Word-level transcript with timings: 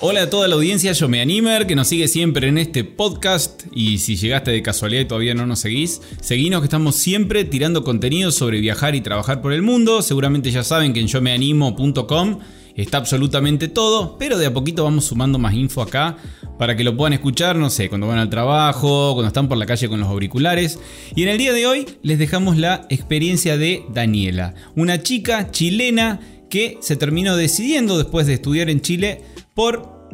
Hola 0.00 0.22
a 0.22 0.30
toda 0.30 0.46
la 0.46 0.54
audiencia, 0.54 0.92
yo 0.92 1.08
me 1.08 1.20
animer, 1.20 1.66
que 1.66 1.74
nos 1.74 1.88
sigue 1.88 2.06
siempre 2.06 2.46
en 2.46 2.56
este 2.56 2.84
podcast 2.84 3.62
y 3.72 3.98
si 3.98 4.14
llegaste 4.14 4.52
de 4.52 4.62
casualidad 4.62 5.02
y 5.02 5.06
todavía 5.06 5.34
no 5.34 5.44
nos 5.44 5.58
seguís, 5.58 6.00
seguinos 6.20 6.60
que 6.60 6.66
estamos 6.66 6.94
siempre 6.94 7.44
tirando 7.44 7.82
contenido 7.82 8.30
sobre 8.30 8.60
viajar 8.60 8.94
y 8.94 9.00
trabajar 9.00 9.42
por 9.42 9.52
el 9.52 9.62
mundo, 9.62 10.00
seguramente 10.02 10.52
ya 10.52 10.62
saben 10.62 10.92
que 10.92 11.00
en 11.00 11.08
yo 11.08 11.18
yomeanimo.com 11.18 12.38
está 12.76 12.98
absolutamente 12.98 13.66
todo, 13.66 14.16
pero 14.18 14.38
de 14.38 14.46
a 14.46 14.54
poquito 14.54 14.84
vamos 14.84 15.06
sumando 15.06 15.36
más 15.40 15.54
info 15.54 15.82
acá 15.82 16.16
para 16.60 16.76
que 16.76 16.84
lo 16.84 16.96
puedan 16.96 17.14
escuchar, 17.14 17.56
no 17.56 17.68
sé, 17.68 17.88
cuando 17.88 18.06
van 18.06 18.18
al 18.18 18.30
trabajo, 18.30 19.14
cuando 19.14 19.26
están 19.26 19.48
por 19.48 19.58
la 19.58 19.66
calle 19.66 19.88
con 19.88 19.98
los 19.98 20.08
auriculares. 20.08 20.78
Y 21.16 21.24
en 21.24 21.28
el 21.30 21.38
día 21.38 21.52
de 21.52 21.66
hoy 21.66 21.86
les 22.02 22.20
dejamos 22.20 22.56
la 22.56 22.86
experiencia 22.88 23.58
de 23.58 23.82
Daniela, 23.92 24.54
una 24.76 25.02
chica 25.02 25.50
chilena 25.50 26.20
que 26.48 26.78
se 26.80 26.94
terminó 26.94 27.36
decidiendo 27.36 27.98
después 27.98 28.28
de 28.28 28.34
estudiar 28.34 28.70
en 28.70 28.80
Chile 28.80 29.22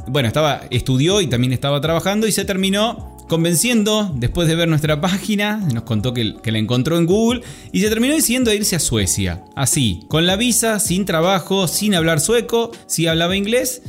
bueno, 0.07 0.27
estaba, 0.27 0.63
estudió 0.71 1.21
y 1.21 1.27
también 1.27 1.53
estaba 1.53 1.81
trabajando 1.81 2.27
y 2.27 2.33
se 2.33 2.45
terminó 2.45 3.15
convenciendo, 3.29 4.11
después 4.15 4.49
de 4.49 4.55
ver 4.55 4.69
nuestra 4.69 5.01
página, 5.01 5.57
nos 5.57 5.85
contó 5.85 6.13
que, 6.15 6.35
que, 6.43 6.53
la 6.53 6.59
encontró 6.59 6.99
en 6.99 7.07
Google 7.07 7.43
y 7.73 7.81
se 7.81 7.89
terminó 7.89 8.15
decidiendo 8.15 8.53
irse 8.53 8.77
a 8.77 8.81
Suecia. 8.81 9.45
Así, 9.55 10.01
con 10.09 10.27
la 10.27 10.37
visa, 10.37 10.79
sin 10.79 11.05
trabajo, 11.05 11.69
sin 11.69 11.95
hablar 11.95 12.21
sueco, 12.21 12.71
sí 12.87 13.07
hablaba 13.07 13.37
inglés, 13.37 13.83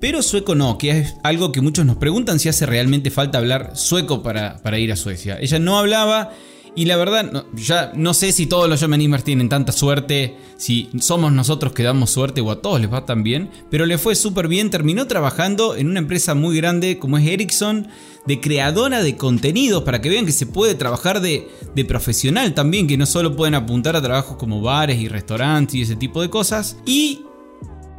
pero 0.00 0.22
sueco 0.22 0.54
no, 0.54 0.78
que 0.78 0.90
es 0.90 1.16
algo 1.22 1.52
que 1.52 1.60
muchos 1.60 1.84
nos 1.84 1.96
preguntan 1.96 2.38
si 2.38 2.48
hace 2.48 2.66
realmente 2.66 3.10
falta 3.10 3.38
hablar 3.38 3.72
sueco 3.76 4.22
para 4.22 4.78
ir 4.78 4.92
a 4.92 4.96
Suecia. 4.96 5.38
Ella 5.40 5.58
no 5.58 5.78
hablaba 5.78 6.32
y 6.78 6.84
la 6.84 6.96
verdad, 6.96 7.44
ya 7.54 7.90
no 7.96 8.14
sé 8.14 8.30
si 8.30 8.46
todos 8.46 8.68
los 8.68 8.80
Yomenimers 8.80 9.24
tienen 9.24 9.48
tanta 9.48 9.72
suerte, 9.72 10.36
si 10.58 10.88
somos 11.00 11.32
nosotros 11.32 11.72
que 11.72 11.82
damos 11.82 12.10
suerte 12.10 12.40
o 12.40 12.52
a 12.52 12.62
todos 12.62 12.80
les 12.80 12.92
va 12.92 13.04
tan 13.04 13.24
bien, 13.24 13.50
pero 13.68 13.84
le 13.84 13.98
fue 13.98 14.14
súper 14.14 14.46
bien, 14.46 14.70
terminó 14.70 15.08
trabajando 15.08 15.74
en 15.74 15.88
una 15.88 15.98
empresa 15.98 16.36
muy 16.36 16.56
grande 16.56 17.00
como 17.00 17.18
es 17.18 17.26
Ericsson, 17.26 17.88
de 18.26 18.40
creadora 18.40 19.02
de 19.02 19.16
contenidos, 19.16 19.82
para 19.82 20.00
que 20.00 20.08
vean 20.08 20.24
que 20.24 20.30
se 20.30 20.46
puede 20.46 20.76
trabajar 20.76 21.20
de, 21.20 21.48
de 21.74 21.84
profesional 21.84 22.54
también, 22.54 22.86
que 22.86 22.96
no 22.96 23.06
solo 23.06 23.34
pueden 23.34 23.56
apuntar 23.56 23.96
a 23.96 24.02
trabajos 24.02 24.36
como 24.36 24.60
bares 24.60 25.00
y 25.00 25.08
restaurantes 25.08 25.74
y 25.74 25.82
ese 25.82 25.96
tipo 25.96 26.22
de 26.22 26.30
cosas. 26.30 26.76
Y 26.86 27.22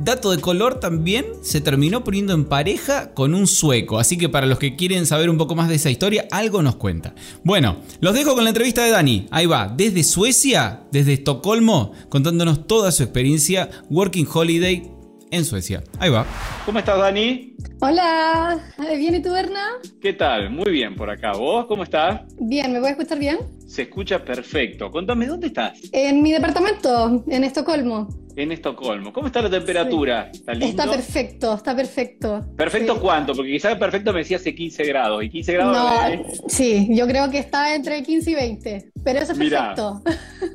Dato 0.02 0.31
de 0.31 0.42
color 0.42 0.80
también 0.80 1.25
se 1.42 1.59
terminó 1.59 2.05
poniendo 2.05 2.33
en 2.33 2.45
pareja 2.45 3.14
con 3.14 3.36
un 3.36 3.47
sueco, 3.47 4.00
así 4.00 4.17
que 4.17 4.30
para 4.30 4.47
los 4.47 4.58
que 4.58 4.78
quieren 4.78 5.05
saber 5.05 5.30
un 5.30 5.38
poco 5.38 5.55
más 5.55 5.67
de 5.67 5.75
esa 5.75 5.89
historia, 5.89 6.25
algo 6.31 6.61
nos 6.61 6.78
cuenta. 6.78 7.14
Bueno, 7.44 7.80
los 8.00 8.14
dejo 8.14 8.33
con 8.33 8.45
la 8.45 8.52
entrevista 8.52 8.86
de 8.86 8.92
Dani. 8.92 9.27
Ahí 9.30 9.45
va, 9.45 9.67
desde 9.67 10.05
Suecia, 10.05 10.83
desde 10.94 11.11
Estocolmo, 11.11 11.92
contándonos 12.08 12.66
toda 12.66 12.94
su 12.94 13.03
experiencia 13.03 13.70
Working 13.89 14.25
Holiday 14.33 14.89
en 15.31 15.44
Suecia. 15.44 15.83
Ahí 16.00 16.09
va. 16.09 16.25
¿Cómo 16.66 16.80
estás, 16.80 16.97
Dani? 16.97 17.58
Hola, 17.81 18.58
¿bien 18.97 19.16
y 19.16 19.22
tú, 19.22 19.31
Berna? 19.31 19.66
¿Qué 20.02 20.14
tal? 20.14 20.50
Muy 20.50 20.72
bien 20.72 20.95
por 20.95 21.09
acá. 21.09 21.33
¿Vos 21.33 21.66
cómo 21.66 21.83
estás? 21.83 22.22
Bien, 22.39 22.72
¿me 22.72 22.80
puedes 22.80 22.97
escuchar 22.97 23.20
bien? 23.20 23.39
Se 23.67 23.81
escucha 23.81 24.23
perfecto. 24.23 24.89
Contame, 24.92 25.27
¿dónde 25.27 25.47
estás? 25.47 25.77
En 25.92 26.23
mi 26.23 26.31
departamento, 26.31 27.26
en 27.27 27.43
Estocolmo 27.43 28.08
en 28.44 28.52
Estocolmo. 28.52 29.11
¿Cómo 29.11 29.27
está 29.27 29.42
la 29.42 29.50
temperatura? 29.50 30.30
¿Está, 30.32 30.54
lindo? 30.54 30.67
está 30.67 30.89
perfecto, 30.89 31.54
está 31.54 31.76
perfecto. 31.76 32.45
¿Perfecto 32.55 32.95
sí. 32.95 33.00
cuánto? 33.02 33.33
Porque 33.33 33.52
quizás 33.52 33.77
perfecto 33.77 34.14
me 34.14 34.20
decía 34.20 34.38
hace 34.38 34.55
15 34.55 34.83
grados. 34.86 35.23
¿Y 35.23 35.30
15 35.30 35.54
grados? 35.54 35.77
No, 35.77 36.23
sí, 36.48 36.88
yo 36.92 37.08
creo 37.08 37.30
que 37.30 37.39
está 37.39 37.76
entre 37.76 38.02
15 38.02 38.32
y 38.32 38.36
20. 38.36 38.92
Pero 39.04 39.20
eso 39.20 39.32
es 39.33 39.38
perfecto. 39.38 40.02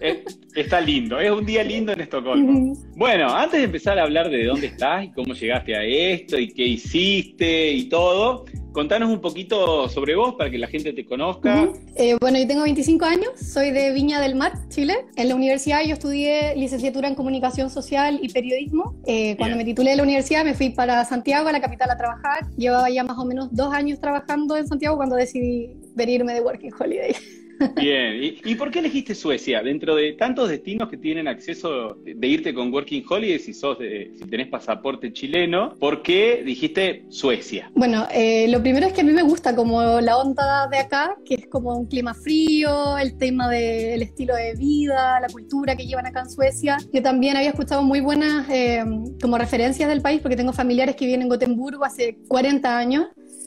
Mirá, 0.00 0.20
está 0.54 0.80
lindo, 0.80 1.18
es 1.18 1.30
un 1.30 1.44
día 1.44 1.62
lindo 1.62 1.92
en 1.92 2.00
Estocolmo. 2.00 2.74
Bueno, 2.96 3.34
antes 3.34 3.58
de 3.58 3.64
empezar 3.64 3.98
a 3.98 4.02
hablar 4.02 4.30
de 4.30 4.44
dónde 4.44 4.68
estás 4.68 5.04
y 5.04 5.12
cómo 5.12 5.34
llegaste 5.34 5.76
a 5.76 5.84
esto 5.84 6.38
y 6.38 6.48
qué 6.48 6.64
hiciste 6.64 7.72
y 7.72 7.88
todo, 7.88 8.44
Contanos 8.74 9.08
un 9.08 9.20
poquito 9.20 9.88
sobre 9.88 10.16
vos 10.16 10.34
para 10.34 10.50
que 10.50 10.58
la 10.58 10.66
gente 10.66 10.92
te 10.92 11.04
conozca. 11.06 11.62
Uh 11.62 11.66
-huh. 11.66 11.80
eh, 11.94 12.16
bueno, 12.20 12.38
yo 12.38 12.46
tengo 12.48 12.64
25 12.64 13.04
años, 13.04 13.28
soy 13.38 13.70
de 13.70 13.92
Viña 13.92 14.20
del 14.20 14.34
Mar, 14.34 14.52
Chile. 14.68 15.06
En 15.14 15.28
la 15.28 15.36
universidad 15.36 15.84
yo 15.86 15.92
estudié 15.92 16.56
licenciatura 16.56 17.06
en 17.06 17.14
comunicación 17.14 17.70
social 17.70 18.18
y 18.20 18.30
periodismo. 18.30 18.96
Eh, 19.06 19.36
cuando 19.38 19.56
me 19.56 19.64
titulé 19.64 19.90
de 19.90 19.96
la 19.98 20.02
universidad 20.02 20.44
me 20.44 20.54
fui 20.54 20.70
para 20.70 21.04
Santiago, 21.04 21.48
a 21.48 21.52
la 21.52 21.60
capital, 21.60 21.88
a 21.88 21.96
trabajar. 21.96 22.48
Llevaba 22.56 22.90
ya 22.90 23.04
más 23.04 23.16
o 23.16 23.24
menos 23.24 23.48
dos 23.52 23.72
años 23.72 24.00
trabajando 24.00 24.56
en 24.56 24.66
Santiago 24.66 24.96
cuando 24.96 25.14
decidí 25.14 25.70
venirme 25.94 26.34
de 26.34 26.40
Working 26.40 26.72
Holiday. 26.76 27.14
Bien, 27.76 28.22
¿Y, 28.22 28.40
¿Y, 28.44 28.54
por 28.54 28.70
qué 28.70 28.80
elegiste 28.80 29.14
Suecia? 29.14 29.62
Dentro 29.62 29.94
de 29.94 30.12
tantos 30.12 30.48
destinos 30.48 30.88
que 30.88 30.96
tienen 30.96 31.28
acceso 31.28 31.94
de, 31.94 32.14
de 32.14 32.26
irte 32.26 32.54
con 32.54 32.72
Working 32.72 33.04
Holiday, 33.08 33.38
si, 33.38 33.54
sos 33.54 33.78
de, 33.78 34.12
si 34.16 34.24
tenés 34.26 34.48
pasaporte 34.48 35.12
chileno, 35.12 35.74
¿por 35.78 36.02
qué 36.02 36.42
dijiste 36.44 37.04
Suecia? 37.08 37.70
Bueno, 37.74 38.06
eh, 38.12 38.46
lo 38.48 38.60
primero 38.62 38.86
es 38.86 38.92
que 38.92 39.02
a 39.02 39.04
mí 39.04 39.12
me 39.12 39.22
gusta 39.22 39.54
como 39.54 40.00
la 40.00 40.16
onda 40.16 40.68
de 40.68 40.78
acá, 40.78 41.16
que 41.24 41.34
es 41.34 41.46
como 41.46 41.76
un 41.76 41.86
clima 41.86 42.14
frío, 42.14 42.98
el 42.98 43.16
tema 43.16 43.48
del 43.48 44.02
estilo 44.02 44.34
de 44.34 44.54
vida, 44.54 45.20
la 45.20 45.28
cultura 45.28 45.76
que 45.76 45.86
llevan 45.86 46.06
acá 46.06 46.20
en 46.20 46.30
Suecia. 46.30 46.78
Yo 46.92 47.02
también 47.02 47.36
había 47.36 47.50
escuchado 47.50 47.82
muy 47.82 48.00
buenas 48.00 48.48
eh, 48.50 48.84
como 49.20 49.38
referencias 49.38 49.88
del 49.88 50.02
país, 50.02 50.20
porque 50.20 50.36
tengo 50.36 50.52
familiares 50.52 50.96
que 50.96 51.06
viven 51.06 51.22
en 51.22 51.28
Gotemburgo 51.28 51.84
hace 51.84 52.18
40 52.28 52.78
años. 52.78 53.06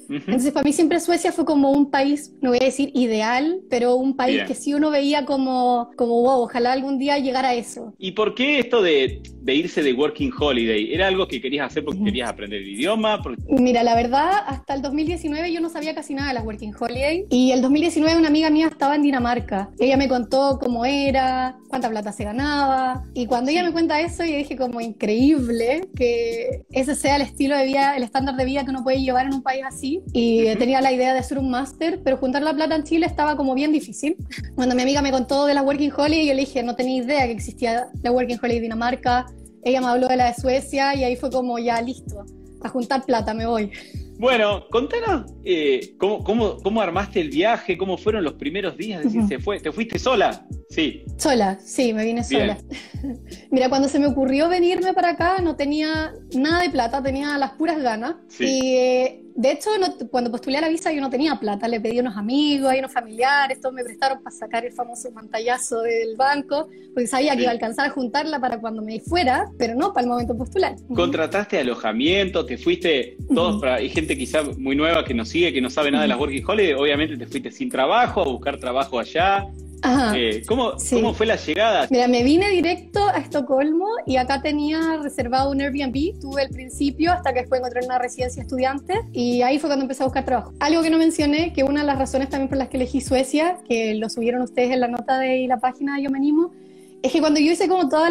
Entonces, 0.10 0.52
para 0.52 0.64
mí 0.64 0.74
siempre 0.74 1.00
Suecia 1.00 1.32
fue 1.32 1.46
como 1.46 1.72
un 1.72 1.90
país, 1.90 2.34
no 2.42 2.50
voy 2.50 2.60
a 2.62 2.66
decir 2.66 2.92
ideal, 2.94 3.62
pero 3.70 3.96
un 3.96 4.16
país 4.16 4.36
Bien. 4.36 4.48
que 4.48 4.56
sí 4.56 4.74
uno 4.74 4.90
veía 4.90 5.26
como, 5.26 5.90
como, 5.96 6.22
wow, 6.22 6.42
ojalá 6.42 6.74
algún 6.74 6.98
día 6.98 7.18
llegara 7.20 7.50
a 7.50 7.54
eso. 7.56 7.94
¿Y 7.98 8.12
por 8.12 8.36
qué 8.36 8.60
esto 8.60 8.82
de, 8.82 9.22
de 9.42 9.56
irse 9.56 9.84
de 9.84 9.94
Working 9.94 10.32
Holiday? 10.38 10.94
¿Era 10.94 11.08
algo 11.08 11.28
que 11.28 11.42
querías 11.42 11.68
hacer 11.68 11.84
porque 11.84 12.04
querías 12.04 12.30
aprender 12.30 12.62
el 12.62 12.70
idioma? 12.70 13.22
Porque... 13.22 13.42
Mira, 13.48 13.84
la 13.84 13.96
verdad, 13.96 14.32
hasta 14.46 14.74
el 14.74 14.82
2019 14.82 15.52
yo 15.52 15.62
no 15.62 15.70
sabía 15.70 15.94
casi 15.94 16.14
nada 16.14 16.30
de 16.30 16.34
las 16.36 16.46
Working 16.46 16.74
Holiday. 16.80 17.26
Y 17.30 17.52
el 17.52 17.62
2019 17.62 18.18
una 18.18 18.28
amiga 18.30 18.50
mía 18.50 18.68
estaba 18.68 18.96
en 18.96 19.04
Dinamarca. 19.04 19.70
Ella 19.80 19.98
me 19.98 20.08
contó 20.08 20.60
cómo 20.60 20.86
era, 20.86 21.58
cuánta 21.68 21.90
plata 21.90 22.12
se 22.12 22.24
ganaba. 22.24 23.04
Y 23.14 23.26
cuando 23.26 23.52
ella 23.52 23.64
me 23.64 23.72
cuenta 23.72 24.00
eso, 24.02 24.24
yo 24.24 24.36
dije 24.36 24.58
como 24.58 24.82
increíble 24.82 25.88
que 25.96 26.66
ese 26.72 26.96
sea 26.96 27.18
el 27.18 27.22
estilo 27.24 27.58
de 27.58 27.66
vida, 27.66 27.96
el 27.96 28.04
estándar 28.04 28.36
de 28.36 28.46
vida 28.46 28.64
que 28.64 28.72
uno 28.72 28.84
puede 28.84 29.02
llevar 29.02 29.26
en 29.26 29.34
un 29.34 29.44
país 29.44 29.64
así 29.66 29.97
y 30.14 30.44
uh 30.44 30.48
-huh. 30.48 30.58
tenía 30.58 30.82
la 30.82 30.92
idea 30.92 31.14
de 31.14 31.20
hacer 31.20 31.38
un 31.38 31.50
máster, 31.50 32.02
pero 32.04 32.18
juntar 32.18 32.42
la 32.42 32.54
plata 32.54 32.76
en 32.76 32.84
Chile 32.84 33.06
estaba 33.06 33.36
como 33.36 33.56
bien 33.56 33.72
difícil. 33.72 34.16
Cuando 34.56 34.76
mi 34.76 34.82
amiga 34.82 35.02
me 35.02 35.12
contó 35.12 35.46
de 35.46 35.54
la 35.54 35.62
Working 35.62 35.92
Holiday, 35.96 36.28
yo 36.28 36.34
le 36.34 36.42
dije, 36.42 36.64
no 36.64 36.76
tenía 36.76 37.04
idea 37.04 37.26
que 37.26 37.34
existía 37.34 37.88
la 38.02 38.12
Working 38.12 38.40
Holiday 38.42 38.60
Dinamarca. 38.60 39.26
Ella 39.64 39.82
me 39.82 39.88
habló 39.88 40.08
de 40.08 40.16
la 40.16 40.28
de 40.28 40.34
Suecia 40.34 40.96
y 40.96 41.04
ahí 41.04 41.16
fue 41.16 41.30
como, 41.30 41.60
ya 41.60 41.82
listo, 41.82 42.26
a 42.62 42.70
juntar 42.70 43.06
plata, 43.06 43.34
me 43.34 43.46
voy. 43.46 43.72
Bueno, 44.20 44.68
contanos 44.72 45.32
eh, 45.46 45.94
¿cómo, 46.00 46.24
cómo, 46.24 46.58
cómo, 46.58 46.82
armaste 46.82 47.22
el 47.22 47.30
viaje, 47.30 47.78
cómo 47.78 47.98
fueron 47.98 48.24
los 48.24 48.34
primeros 48.34 48.76
días. 48.76 49.04
Decir, 49.04 49.22
uh 49.22 49.24
-huh. 49.24 49.28
¿se 49.28 49.40
fue, 49.40 49.60
¿Te 49.60 49.72
fuiste 49.72 50.00
sola? 50.00 50.46
Sí. 50.70 51.04
Sola, 51.18 51.60
sí, 51.60 51.94
me 51.94 52.04
vine 52.04 52.24
sola. 52.24 52.58
Mira, 53.52 53.70
cuando 53.70 53.88
se 53.88 54.00
me 54.00 54.08
ocurrió 54.08 54.50
venirme 54.50 54.94
para 54.94 55.12
acá, 55.12 55.40
no 55.42 55.56
tenía 55.56 56.14
nada 56.36 56.64
de 56.64 56.70
plata, 56.72 57.04
tenía 57.04 57.38
las 57.38 57.52
puras 57.52 57.80
ganas. 57.82 58.16
Sí. 58.28 58.46
Y 58.46 58.76
eh, 58.76 59.24
de 59.38 59.52
hecho, 59.52 59.70
no, 59.80 59.96
cuando 60.10 60.32
postulé 60.32 60.58
a 60.58 60.62
la 60.62 60.68
visa 60.68 60.92
yo 60.92 61.00
no 61.00 61.12
tenía 61.12 61.36
plata, 61.36 61.68
le 61.68 61.80
pedí 61.80 62.00
a 62.00 62.02
unos 62.02 62.18
amigos, 62.18 62.74
a 62.74 62.76
unos 62.76 62.92
familiares, 62.92 63.62
todos 63.62 63.76
me 63.76 63.84
prestaron 63.84 64.24
para 64.24 64.36
sacar 64.36 64.66
el 64.66 64.74
famoso 64.74 65.14
pantallazo 65.14 65.82
del 65.82 66.16
banco, 66.16 66.70
porque 66.92 67.06
sabía 67.06 67.34
sí. 67.34 67.38
que 67.38 67.44
iba 67.44 67.52
a 67.52 67.54
alcanzar 67.54 67.86
a 67.86 67.90
juntarla 67.92 68.40
para 68.40 68.60
cuando 68.60 68.82
me 68.82 69.00
fuera, 69.00 69.46
pero 69.60 69.76
no 69.76 69.94
para 69.94 70.06
el 70.06 70.10
momento 70.10 70.36
postular. 70.36 70.76
¿Contrataste 70.88 71.60
alojamiento? 71.60 72.48
¿Te 72.48 72.58
fuiste 72.58 73.16
todos 73.32 73.62
para, 73.62 73.76
hay 73.76 73.90
gente 73.90 74.18
quizá 74.18 74.42
muy 74.58 74.76
nueva 74.76 75.06
que 75.06 75.14
nos 75.14 75.30
sigue, 75.30 75.54
que 75.54 75.62
no 75.62 75.70
sabe 75.70 75.92
nada 75.92 76.02
de 76.02 76.08
las 76.08 76.20
Working 76.20 76.44
Holiday, 76.44 76.74
obviamente 76.74 77.16
te 77.16 77.28
fuiste 77.28 77.52
sin 77.52 77.70
trabajo, 77.70 78.22
a 78.22 78.26
buscar 78.26 78.58
trabajo 78.58 78.98
allá, 78.98 79.46
eh, 79.84 80.44
¿cómo, 80.48 80.78
sí. 80.80 80.96
¿Cómo, 80.96 81.14
fue 81.14 81.26
la 81.26 81.36
llegada? 81.36 81.88
Mira, 81.90 82.08
me 82.08 82.24
vine 82.24 82.50
directo 82.50 83.08
a 83.08 83.18
Estocolmo 83.18 83.88
y 84.06 84.18
acá 84.18 84.42
tenía 84.42 84.98
reservado 85.02 85.52
un 85.52 85.62
Airbnb. 85.62 86.20
Tuve 86.20 86.44
el 86.44 86.50
principio 86.50 87.12
hasta 87.12 87.34
que 87.34 87.42
después 87.42 87.60
encontré 87.60 87.86
una 87.86 88.00
residencia 88.00 88.42
estudiante 88.42 89.02
y 89.14 89.42
ahí 89.42 89.60
fue 89.60 89.70
cuando 89.70 89.84
empecé 89.84 90.04
a 90.04 90.08
buscar 90.08 90.26
trabajo. 90.26 90.54
Algo 90.60 90.82
que 90.82 90.90
no 90.90 90.98
mencioné, 90.98 91.54
que 91.54 91.64
una 91.64 91.82
de 91.82 91.88
las 91.88 92.00
razones 92.00 92.30
también 92.30 92.50
por 92.50 92.58
las 92.58 92.70
que 92.70 92.78
elegí 92.78 93.02
Suecia, 93.02 93.60
que 93.68 93.96
lo 93.96 94.10
subieron 94.10 94.42
ustedes 94.42 94.72
en 94.72 94.80
la 94.80 94.88
nota 94.88 95.20
de 95.20 95.48
la 95.48 95.58
página 95.58 95.96
de 95.96 96.04
Yo 96.04 96.10
Me 96.10 96.18
Animo, 96.18 96.52
es 97.04 97.12
que 97.12 97.20
cuando 97.20 97.40
yo 97.40 97.52
hice 97.52 97.68
como 97.68 97.88
todo 97.90 98.06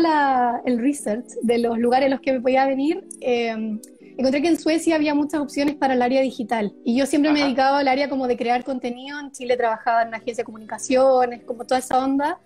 el 0.64 0.78
research 0.78 1.26
de 1.42 1.58
los 1.58 1.78
lugares 1.78 2.06
a 2.06 2.10
los 2.10 2.20
que 2.20 2.32
me 2.32 2.40
podía 2.40 2.66
venir, 2.66 3.04
eh, 3.20 3.78
encontré 4.16 4.42
que 4.42 4.48
en 4.48 4.58
Suecia 4.58 4.94
había 4.94 5.14
muchas 5.14 5.40
opciones 5.40 5.74
para 5.74 5.94
el 5.94 6.02
área 6.02 6.22
digital. 6.22 6.72
Y 6.84 6.96
yo 6.96 7.06
siempre 7.06 7.32
me 7.32 7.40
he 7.40 7.44
dedicado 7.44 7.76
al 7.76 7.88
área 7.88 8.08
como 8.08 8.26
de 8.26 8.36
crear 8.36 8.64
contenido. 8.64 9.18
En 9.20 9.30
Chile 9.32 9.56
trabajaba 9.56 10.02
en 10.02 10.08
una 10.08 10.16
agencia 10.18 10.42
de 10.42 10.46
comunicaciones, 10.46 11.42
como 11.44 11.64
toda 11.64 11.80
esa 11.80 12.02
onda. 12.02 12.38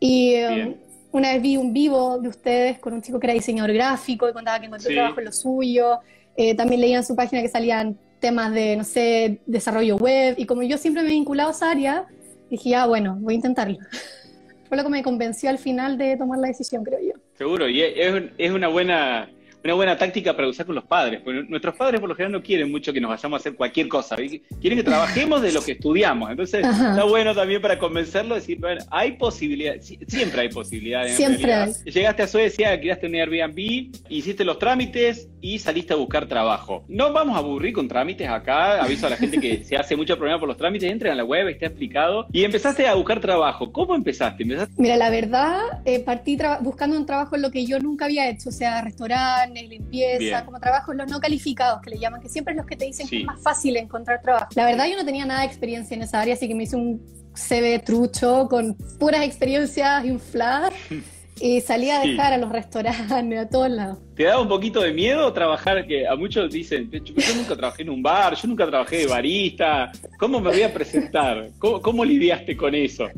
Y 0.00 0.42
um, 0.42 0.74
una 1.12 1.32
vez 1.32 1.42
vi 1.42 1.56
un 1.56 1.72
vivo 1.72 2.18
de 2.18 2.28
ustedes 2.28 2.78
con 2.78 2.92
un 2.92 3.02
chico 3.02 3.20
que 3.20 3.26
era 3.28 3.34
diseñador 3.34 3.72
gráfico 3.72 4.28
y 4.28 4.32
contaba 4.32 4.58
que 4.58 4.66
encontró 4.66 4.90
trabajo 4.90 5.20
en 5.20 5.24
lo 5.26 5.32
suyo. 5.32 6.00
Eh, 6.36 6.56
también 6.56 6.80
leía 6.80 6.96
en 6.96 7.04
su 7.04 7.14
página 7.14 7.40
que 7.40 7.48
salían 7.48 7.96
temas 8.18 8.52
de, 8.52 8.76
no 8.76 8.84
sé, 8.84 9.40
desarrollo 9.46 9.96
web. 9.96 10.34
Y 10.38 10.46
como 10.46 10.62
yo 10.62 10.76
siempre 10.76 11.02
me 11.02 11.10
he 11.10 11.12
vinculado 11.12 11.50
a 11.50 11.52
esa 11.52 11.70
área, 11.70 12.06
dije, 12.50 12.74
ah, 12.74 12.86
bueno, 12.86 13.16
voy 13.20 13.34
a 13.34 13.36
intentarlo. 13.36 13.78
Fue 14.68 14.76
lo 14.76 14.84
que 14.84 14.88
me 14.88 15.02
convenció 15.02 15.50
al 15.50 15.58
final 15.58 15.98
de 15.98 16.16
tomar 16.16 16.38
la 16.38 16.48
decisión, 16.48 16.82
creo 16.82 16.98
yo. 17.00 17.20
Seguro, 17.36 17.68
y 17.68 17.82
es, 17.82 18.22
es 18.38 18.50
una 18.50 18.68
buena 18.68 19.28
una 19.64 19.74
buena 19.74 19.96
táctica 19.96 20.34
para 20.34 20.48
usar 20.48 20.66
con 20.66 20.74
los 20.74 20.84
padres, 20.84 21.20
porque 21.22 21.44
nuestros 21.48 21.74
padres 21.74 22.00
por 22.00 22.08
lo 22.08 22.14
general 22.14 22.32
no 22.32 22.42
quieren 22.42 22.70
mucho 22.70 22.92
que 22.92 23.00
nos 23.00 23.10
vayamos 23.10 23.38
a 23.38 23.40
hacer 23.40 23.54
cualquier 23.54 23.88
cosa, 23.88 24.16
quieren 24.16 24.78
que 24.78 24.82
trabajemos 24.82 25.42
de 25.42 25.52
lo 25.52 25.62
que 25.62 25.72
estudiamos, 25.72 26.30
entonces 26.30 26.66
está 26.66 27.04
bueno 27.04 27.34
también 27.34 27.62
para 27.62 27.78
convencerlo, 27.78 28.34
decir, 28.34 28.58
bueno, 28.58 28.82
hay 28.90 29.12
posibilidades, 29.12 29.94
siempre 30.06 30.42
hay 30.42 30.48
posibilidades. 30.48 31.16
Siempre 31.16 31.52
hay. 31.52 31.72
Llegaste 31.84 32.22
a 32.22 32.26
Suecia, 32.26 32.80
creaste 32.80 33.06
un 33.06 33.14
Airbnb, 33.14 33.92
hiciste 34.08 34.44
los 34.44 34.58
trámites 34.58 35.28
y 35.40 35.58
saliste 35.58 35.92
a 35.92 35.96
buscar 35.96 36.26
trabajo. 36.26 36.84
No 36.88 37.12
vamos 37.12 37.36
a 37.36 37.38
aburrir 37.38 37.72
con 37.72 37.88
trámites 37.88 38.28
acá, 38.28 38.82
aviso 38.82 39.06
a 39.06 39.10
la 39.10 39.16
gente 39.16 39.38
que 39.38 39.64
se 39.64 39.76
hace 39.76 39.96
mucho 39.96 40.16
problema 40.16 40.38
por 40.38 40.48
los 40.48 40.56
trámites, 40.56 40.90
entren 40.90 41.12
a 41.12 41.16
la 41.16 41.24
web, 41.24 41.48
está 41.48 41.66
explicado, 41.66 42.26
y 42.32 42.44
empezaste 42.44 42.86
a 42.86 42.94
buscar 42.94 43.20
trabajo. 43.20 43.72
¿Cómo 43.72 43.94
empezaste? 43.94 44.44
Mira, 44.76 44.96
la 44.96 45.10
verdad, 45.10 45.82
eh, 45.84 46.00
partí 46.00 46.38
buscando 46.60 46.96
un 46.96 47.06
trabajo 47.06 47.36
en 47.36 47.42
lo 47.42 47.50
que 47.50 47.66
yo 47.66 47.78
nunca 47.78 48.06
había 48.06 48.28
hecho, 48.28 48.48
o 48.48 48.52
sea, 48.52 48.80
restaurante, 48.82 49.51
limpieza, 49.54 50.44
como 50.44 50.58
trabajos 50.60 50.94
los 50.94 51.10
no 51.10 51.20
calificados 51.20 51.80
que 51.82 51.90
le 51.90 51.98
llaman, 51.98 52.20
que 52.20 52.28
siempre 52.28 52.52
es 52.52 52.56
los 52.56 52.66
que 52.66 52.76
te 52.76 52.86
dicen 52.86 53.08
que 53.08 53.20
es 53.20 53.24
más 53.24 53.42
fácil 53.42 53.76
encontrar 53.76 54.22
trabajo. 54.22 54.46
La 54.54 54.64
verdad 54.64 54.86
yo 54.88 54.96
no 54.96 55.04
tenía 55.04 55.26
nada 55.26 55.40
de 55.40 55.46
experiencia 55.46 55.94
en 55.94 56.02
esa 56.02 56.20
área, 56.20 56.34
así 56.34 56.48
que 56.48 56.54
me 56.54 56.64
hice 56.64 56.76
un 56.76 57.02
CV 57.34 57.78
trucho 57.80 58.46
con 58.48 58.74
puras 58.98 59.22
experiencias 59.22 60.04
infladas. 60.04 60.72
Y 61.44 61.60
salí 61.60 61.90
a 61.90 61.98
dejar 61.98 62.32
a 62.32 62.38
los 62.38 62.52
restaurantes, 62.52 63.36
a 63.36 63.48
todos 63.48 63.68
lados. 63.68 63.98
¿Te 64.14 64.22
da 64.22 64.38
un 64.38 64.46
poquito 64.46 64.80
de 64.80 64.92
miedo 64.92 65.32
trabajar? 65.32 65.84
Que 65.88 66.06
a 66.06 66.14
muchos 66.14 66.52
dicen, 66.52 66.88
yo 66.88 67.34
nunca 67.34 67.56
trabajé 67.56 67.82
en 67.82 67.90
un 67.90 68.00
bar, 68.00 68.36
yo 68.36 68.46
nunca 68.46 68.64
trabajé 68.64 68.98
de 68.98 69.06
barista, 69.08 69.90
¿cómo 70.20 70.38
me 70.38 70.50
voy 70.50 70.62
a 70.62 70.72
presentar? 70.72 71.50
¿Cómo, 71.58 72.04
lidiaste 72.04 72.56
con 72.56 72.76
eso? 72.76 73.08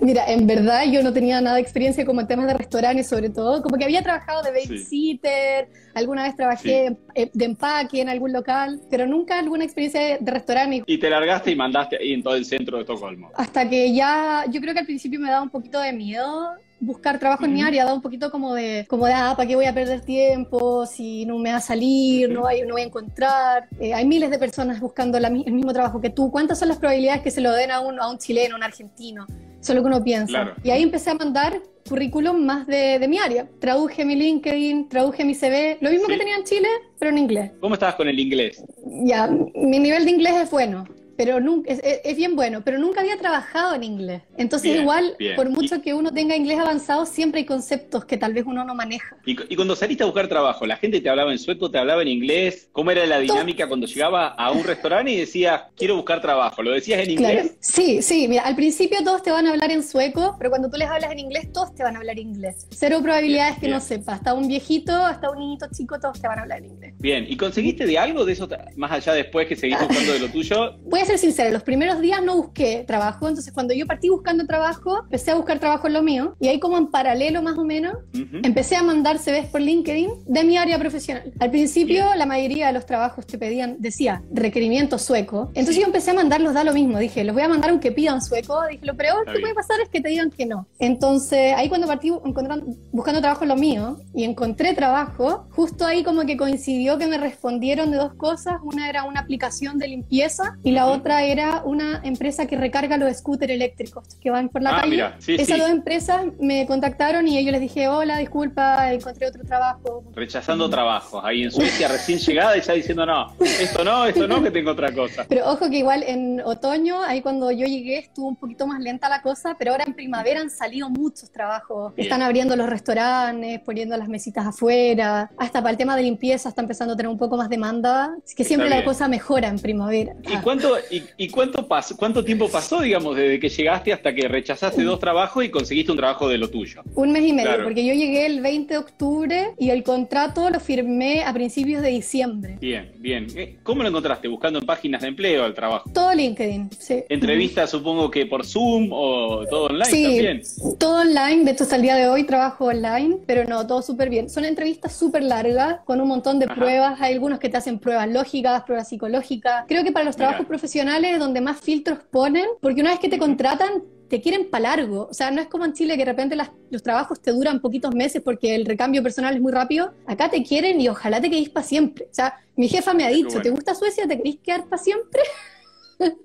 Mira, 0.00 0.26
en 0.28 0.46
verdad 0.46 0.84
yo 0.88 1.02
no 1.02 1.12
tenía 1.12 1.40
nada 1.40 1.56
de 1.56 1.62
experiencia 1.62 2.04
como 2.04 2.20
en 2.20 2.28
temas 2.28 2.46
de 2.46 2.54
restaurantes, 2.54 3.08
sobre 3.08 3.30
todo, 3.30 3.60
como 3.62 3.78
que 3.78 3.84
había 3.84 4.02
trabajado 4.04 4.44
de 4.44 4.52
babysitter, 4.52 5.68
alguna 5.94 6.22
vez 6.22 6.36
trabajé 6.36 6.96
eh, 7.16 7.30
de 7.34 7.44
empaque 7.44 8.00
en 8.00 8.10
algún 8.10 8.32
local, 8.32 8.80
pero 8.88 9.08
nunca 9.08 9.40
alguna 9.40 9.64
experiencia 9.64 10.18
de 10.20 10.30
restaurante. 10.30 10.84
Y 10.86 10.98
te 10.98 11.10
largaste 11.10 11.50
y 11.50 11.56
mandaste 11.56 11.96
ahí 11.96 12.12
en 12.12 12.22
todo 12.22 12.36
el 12.36 12.44
centro 12.44 12.76
de 12.76 12.84
Estocolmo. 12.84 13.32
Hasta 13.34 13.68
que 13.68 13.92
ya, 13.92 14.44
yo 14.48 14.60
creo 14.60 14.72
que 14.72 14.80
al 14.80 14.86
principio 14.86 15.18
me 15.18 15.30
daba 15.30 15.42
un 15.42 15.50
poquito 15.50 15.80
de 15.80 15.92
miedo 15.92 16.52
buscar 16.80 17.18
trabajo 17.18 17.44
en 17.44 17.54
mi 17.54 17.62
área, 17.62 17.84
da 17.84 17.94
un 17.94 18.02
poquito 18.02 18.30
como 18.30 18.54
de, 18.54 18.86
como 18.88 19.06
de, 19.06 19.12
ah, 19.14 19.34
¿para 19.36 19.48
qué 19.48 19.56
voy 19.56 19.66
a 19.66 19.74
perder 19.74 20.00
tiempo 20.00 20.86
si 20.86 21.24
no 21.26 21.38
me 21.38 21.50
va 21.50 21.56
a 21.56 21.60
salir, 21.60 22.30
no, 22.30 22.46
hay, 22.46 22.62
no 22.62 22.74
voy 22.74 22.82
a 22.82 22.86
encontrar? 22.86 23.68
Eh, 23.80 23.94
hay 23.94 24.06
miles 24.06 24.30
de 24.30 24.38
personas 24.38 24.80
buscando 24.80 25.18
el 25.18 25.30
mismo 25.30 25.72
trabajo 25.72 26.00
que 26.00 26.10
tú. 26.10 26.30
¿Cuántas 26.30 26.58
son 26.58 26.68
las 26.68 26.78
probabilidades 26.78 27.22
que 27.22 27.30
se 27.30 27.40
lo 27.40 27.52
den 27.52 27.70
a 27.70 27.80
un, 27.80 27.98
a 28.00 28.08
un 28.08 28.18
chileno, 28.18 28.54
a 28.54 28.58
un 28.58 28.64
argentino? 28.64 29.26
Eso 29.60 29.72
es 29.72 29.76
lo 29.76 29.82
que 29.82 29.88
uno 29.88 30.04
piensa. 30.04 30.54
Y 30.62 30.70
ahí 30.70 30.82
empecé 30.82 31.10
a 31.10 31.14
mandar 31.14 31.60
currículum 31.88 32.44
más 32.44 32.66
de, 32.66 32.98
de, 32.98 33.08
mi 33.08 33.18
área. 33.18 33.48
Traduje 33.60 34.04
mi 34.04 34.14
LinkedIn, 34.14 34.88
traduje 34.88 35.24
mi 35.24 35.34
CV, 35.34 35.78
lo 35.80 35.90
mismo 35.90 36.06
que 36.06 36.18
tenía 36.18 36.36
en 36.36 36.44
Chile, 36.44 36.68
pero 36.98 37.10
en 37.10 37.18
inglés. 37.18 37.52
¿Cómo 37.60 37.74
estabas 37.74 37.94
con 37.94 38.08
el 38.08 38.18
inglés? 38.18 38.62
Ya, 39.04 39.26
mi 39.26 39.78
nivel 39.78 40.04
de 40.04 40.10
inglés 40.10 40.34
es 40.34 40.50
bueno 40.50 40.84
pero 41.16 41.40
nunca, 41.40 41.72
es, 41.72 42.16
bien 42.16 42.36
bueno, 42.36 42.62
pero 42.64 42.78
nunca 42.78 43.00
había 43.00 43.16
trabajado 43.16 43.74
en 43.74 43.84
inglés. 43.84 44.22
Entonces 44.36 44.76
igual, 44.76 45.16
por 45.36 45.50
mucho 45.50 45.82
que 45.82 45.94
uno 45.94 46.12
tenga 46.12 46.36
inglés 46.36 46.58
avanzado, 46.58 47.06
siempre 47.06 47.40
hay 47.40 47.46
conceptos 47.46 48.04
que 48.04 48.16
tal 48.16 48.32
vez 48.32 48.44
uno 48.46 48.64
no 48.64 48.74
maneja. 48.74 49.16
Y, 49.24 49.56
cuando 49.56 49.76
saliste 49.76 50.02
a 50.02 50.06
buscar 50.06 50.28
trabajo, 50.28 50.66
¿la 50.66 50.76
gente 50.76 51.00
te 51.00 51.08
hablaba 51.08 51.32
en 51.32 51.38
sueco, 51.38 51.70
te 51.70 51.78
hablaba 51.78 52.02
en 52.02 52.08
inglés? 52.08 52.68
¿Cómo 52.72 52.90
era 52.90 53.06
la 53.06 53.18
dinámica 53.18 53.68
cuando 53.68 53.86
llegaba 53.86 54.28
a 54.28 54.50
un 54.50 54.64
restaurante 54.64 55.12
y 55.12 55.16
decía, 55.16 55.68
quiero 55.76 55.96
buscar 55.96 56.20
trabajo? 56.20 56.62
¿Lo 56.62 56.72
decías 56.72 57.00
en 57.00 57.10
inglés? 57.10 57.56
Sí, 57.60 58.02
sí, 58.02 58.28
mira, 58.28 58.42
al 58.42 58.56
principio 58.56 58.98
todos 59.04 59.22
te 59.22 59.30
van 59.30 59.46
a 59.46 59.50
hablar 59.50 59.70
en 59.70 59.82
sueco, 59.82 60.36
pero 60.38 60.50
cuando 60.50 60.70
tú 60.70 60.76
les 60.76 60.88
hablas 60.88 61.12
en 61.12 61.18
inglés, 61.18 61.52
todos 61.52 61.74
te 61.74 61.82
van 61.82 61.96
a 61.96 61.98
hablar 61.98 62.18
inglés. 62.18 62.66
Cero 62.70 63.00
probabilidades 63.02 63.58
que 63.58 63.68
no 63.68 63.80
sepa. 63.80 64.14
Hasta 64.14 64.34
un 64.34 64.48
viejito, 64.48 64.92
hasta 64.92 65.30
un 65.30 65.38
niñito 65.38 65.66
chico, 65.72 65.98
todos 65.98 66.20
te 66.20 66.28
van 66.28 66.38
a 66.38 66.42
hablar 66.42 66.58
en 66.58 66.66
inglés. 66.66 66.94
Bien, 66.98 67.26
¿y 67.28 67.36
conseguiste 67.36 67.86
de 67.86 67.98
algo 67.98 68.24
de 68.24 68.32
eso, 68.32 68.48
más 68.76 68.92
allá 68.92 69.12
después 69.12 69.46
que 69.46 69.56
seguiste 69.56 69.84
buscando 69.84 70.12
de 70.12 70.18
lo 70.20 70.28
tuyo? 70.28 70.78
ser 71.04 71.18
sincera, 71.18 71.50
los 71.50 71.62
primeros 71.62 72.00
días 72.00 72.22
no 72.22 72.36
busqué 72.36 72.84
trabajo, 72.86 73.28
entonces 73.28 73.52
cuando 73.52 73.74
yo 73.74 73.86
partí 73.86 74.08
buscando 74.08 74.46
trabajo, 74.46 75.00
empecé 75.04 75.30
a 75.30 75.34
buscar 75.34 75.58
trabajo 75.58 75.86
en 75.86 75.94
lo 75.94 76.02
mío, 76.02 76.36
y 76.40 76.48
ahí 76.48 76.58
como 76.60 76.78
en 76.78 76.88
paralelo 76.88 77.42
más 77.42 77.58
o 77.58 77.64
menos, 77.64 77.94
empecé 78.42 78.76
a 78.76 78.82
mandar 78.82 79.18
CVs 79.18 79.46
por 79.46 79.60
LinkedIn 79.60 80.10
de 80.26 80.44
mi 80.44 80.56
área 80.56 80.78
profesional. 80.78 81.32
Al 81.40 81.50
principio 81.50 82.04
la 82.16 82.26
mayoría 82.26 82.68
de 82.68 82.72
los 82.72 82.86
trabajos 82.86 83.26
te 83.26 83.38
pedían, 83.38 83.76
decía, 83.78 84.22
requerimiento 84.32 84.98
sueco, 84.98 85.50
entonces 85.54 85.76
yo 85.76 85.86
empecé 85.86 86.10
a 86.10 86.14
mandarlos, 86.14 86.54
da 86.54 86.64
lo 86.64 86.72
mismo, 86.72 86.98
dije, 86.98 87.24
los 87.24 87.34
voy 87.34 87.42
a 87.42 87.48
mandar 87.48 87.70
aunque 87.70 87.92
pidan 87.92 88.22
sueco, 88.22 88.60
dije, 88.68 88.84
lo 88.84 88.96
peor 88.96 89.24
que 89.24 89.40
puede 89.40 89.54
pasar 89.54 89.80
es 89.80 89.88
que 89.88 90.00
te 90.00 90.08
digan 90.08 90.30
que 90.30 90.46
no. 90.46 90.66
Entonces 90.78 91.54
ahí 91.56 91.68
cuando 91.68 91.86
partí 91.86 92.10
buscando 92.10 93.20
trabajo 93.20 93.44
en 93.44 93.48
lo 93.48 93.56
mío, 93.56 93.98
y 94.14 94.24
encontré 94.24 94.74
trabajo, 94.74 95.46
justo 95.50 95.86
ahí 95.86 96.02
como 96.02 96.24
que 96.24 96.36
coincidió 96.36 96.98
que 96.98 97.06
me 97.06 97.18
respondieron 97.18 97.90
de 97.90 97.96
dos 97.96 98.14
cosas, 98.14 98.54
una 98.62 98.88
era 98.88 99.04
una 99.04 99.20
aplicación 99.20 99.78
de 99.78 99.88
limpieza 99.88 100.56
y 100.62 100.72
la 100.72 100.86
otra 100.94 101.24
era 101.24 101.62
una 101.64 102.00
empresa 102.04 102.46
que 102.46 102.56
recarga 102.56 102.96
los 102.96 103.16
scooters 103.16 103.52
eléctricos 103.52 104.06
que 104.20 104.30
van 104.30 104.48
por 104.48 104.62
la 104.62 104.78
ah, 104.78 104.80
calle. 104.82 105.04
Esas 105.26 105.58
dos 105.58 105.70
empresas 105.70 106.24
me 106.40 106.66
contactaron 106.66 107.26
y 107.28 107.44
yo 107.44 107.52
les 107.52 107.60
dije, 107.60 107.88
hola, 107.88 108.18
disculpa, 108.18 108.92
encontré 108.92 109.26
otro 109.26 109.44
trabajo. 109.44 110.04
Rechazando 110.14 110.68
trabajos, 110.68 111.22
ahí 111.24 111.44
en 111.44 111.52
Suecia 111.52 111.88
recién 111.88 112.18
llegada 112.18 112.56
y 112.56 112.60
ya 112.60 112.72
diciendo, 112.72 113.06
no, 113.06 113.34
esto 113.40 113.84
no, 113.84 114.06
esto 114.06 114.26
no, 114.26 114.42
que 114.42 114.50
tengo 114.50 114.70
otra 114.70 114.92
cosa. 114.92 115.26
Pero 115.28 115.50
ojo 115.50 115.68
que 115.70 115.78
igual 115.78 116.02
en 116.02 116.40
otoño, 116.40 117.02
ahí 117.02 117.22
cuando 117.22 117.50
yo 117.50 117.66
llegué 117.66 117.98
estuvo 117.98 118.28
un 118.28 118.36
poquito 118.36 118.66
más 118.66 118.80
lenta 118.80 119.08
la 119.08 119.22
cosa, 119.22 119.56
pero 119.58 119.72
ahora 119.72 119.84
en 119.86 119.94
primavera 119.94 120.40
han 120.40 120.50
salido 120.50 120.88
muchos 120.90 121.30
trabajos. 121.30 121.92
Están 121.96 122.22
abriendo 122.22 122.56
los 122.56 122.68
restaurantes, 122.68 123.60
poniendo 123.60 123.96
las 123.96 124.08
mesitas 124.08 124.46
afuera, 124.46 125.30
hasta 125.36 125.60
para 125.60 125.70
el 125.70 125.76
tema 125.76 125.96
de 125.96 126.02
limpieza 126.02 126.48
está 126.48 126.62
empezando 126.62 126.94
a 126.94 126.96
tener 126.96 127.10
un 127.10 127.18
poco 127.18 127.36
más 127.36 127.48
demanda, 127.48 128.16
así 128.24 128.34
que 128.34 128.44
siempre 128.44 128.68
la 128.68 128.84
cosa 128.84 129.08
mejora 129.08 129.48
en 129.48 129.58
primavera. 129.58 130.14
¿Y 130.22 130.36
cuánto, 130.38 130.76
y 130.90 131.28
cuánto, 131.28 131.66
pasó, 131.66 131.96
cuánto 131.96 132.24
tiempo 132.24 132.48
pasó, 132.48 132.80
digamos, 132.80 133.16
desde 133.16 133.40
que 133.40 133.48
llegaste 133.48 133.92
hasta 133.92 134.14
que 134.14 134.28
rechazaste 134.28 134.82
dos 134.82 134.98
trabajos 134.98 135.44
y 135.44 135.48
conseguiste 135.48 135.92
un 135.92 135.98
trabajo 135.98 136.28
de 136.28 136.38
lo 136.38 136.48
tuyo? 136.48 136.82
Un 136.94 137.12
mes 137.12 137.24
y 137.24 137.32
medio, 137.32 137.62
porque 137.62 137.84
yo 137.84 137.94
llegué 137.94 138.26
el 138.26 138.40
20 138.40 138.74
de 138.74 138.78
octubre 138.78 139.54
y 139.58 139.70
el 139.70 139.82
contrato 139.82 140.50
lo 140.50 140.60
firmé 140.60 141.24
a 141.24 141.32
principios 141.32 141.82
de 141.82 141.88
diciembre. 141.88 142.58
Bien, 142.60 142.92
bien. 142.98 143.26
Eh, 143.36 143.56
¿Cómo 143.62 143.82
lo 143.82 143.88
encontraste? 143.88 144.28
¿Buscando 144.28 144.58
en 144.58 144.66
páginas 144.66 145.02
de 145.02 145.08
empleo 145.08 145.46
el 145.46 145.54
trabajo? 145.54 145.90
Todo 145.92 146.14
LinkedIn, 146.14 146.70
sí. 146.78 147.04
¿Entrevistas 147.08 147.70
supongo 147.70 148.10
que 148.10 148.26
por 148.26 148.44
Zoom 148.44 148.90
o 148.92 149.44
todo 149.46 149.66
online 149.66 149.84
sí, 149.84 150.02
también? 150.02 150.42
todo 150.78 151.00
online. 151.00 151.44
De 151.44 151.52
hecho, 151.52 151.64
hasta 151.64 151.76
el 151.76 151.82
día 151.82 151.96
de 151.96 152.08
hoy 152.08 152.24
trabajo 152.24 152.66
online, 152.66 153.18
pero 153.26 153.44
no, 153.44 153.66
todo 153.66 153.82
súper 153.82 154.10
bien. 154.10 154.28
Son 154.28 154.44
entrevistas 154.44 154.94
súper 154.96 155.22
largas, 155.22 155.80
con 155.84 156.00
un 156.00 156.08
montón 156.08 156.38
de 156.38 156.46
pruebas. 156.46 157.00
Hay 157.00 157.14
algunos 157.14 157.38
que 157.38 157.48
te 157.48 157.56
hacen 157.56 157.78
pruebas 157.78 158.08
lógicas, 158.08 158.62
pruebas 158.64 158.88
psicológicas. 158.88 159.64
Creo 159.68 159.84
que 159.84 159.92
para 159.92 160.04
los 160.04 160.16
trabajos 160.16 160.46
profesionales 160.46 160.73
donde 161.18 161.40
más 161.40 161.60
filtros 161.60 161.98
ponen, 162.10 162.46
porque 162.60 162.80
una 162.80 162.90
vez 162.90 163.00
que 163.00 163.08
te 163.08 163.18
contratan, 163.18 163.84
te 164.08 164.20
quieren 164.20 164.50
para 164.50 164.76
largo. 164.76 165.08
O 165.10 165.14
sea, 165.14 165.30
no 165.30 165.40
es 165.40 165.48
como 165.48 165.64
en 165.64 165.72
Chile 165.72 165.94
que 165.94 166.04
de 166.04 166.10
repente 166.10 166.36
los 166.70 166.82
trabajos 166.82 167.20
te 167.20 167.32
duran 167.32 167.60
poquitos 167.60 167.94
meses 167.94 168.22
porque 168.22 168.54
el 168.54 168.64
recambio 168.64 169.02
personal 169.02 169.34
es 169.34 169.40
muy 169.40 169.52
rápido. 169.52 169.92
Acá 170.06 170.30
te 170.30 170.42
quieren 170.42 170.80
y 170.80 170.88
ojalá 170.88 171.20
te 171.20 171.30
quedes 171.30 171.48
para 171.48 171.66
siempre. 171.66 172.06
O 172.10 172.14
sea, 172.14 172.34
mi 172.56 172.68
jefa 172.68 172.94
me 172.94 173.04
ha 173.04 173.08
dicho, 173.08 173.40
¿te 173.40 173.50
gusta 173.50 173.74
Suecia? 173.74 174.06
¿Te 174.06 174.16
querés 174.16 174.36
quedar 174.42 174.64
para 174.68 174.82
siempre? 174.82 175.22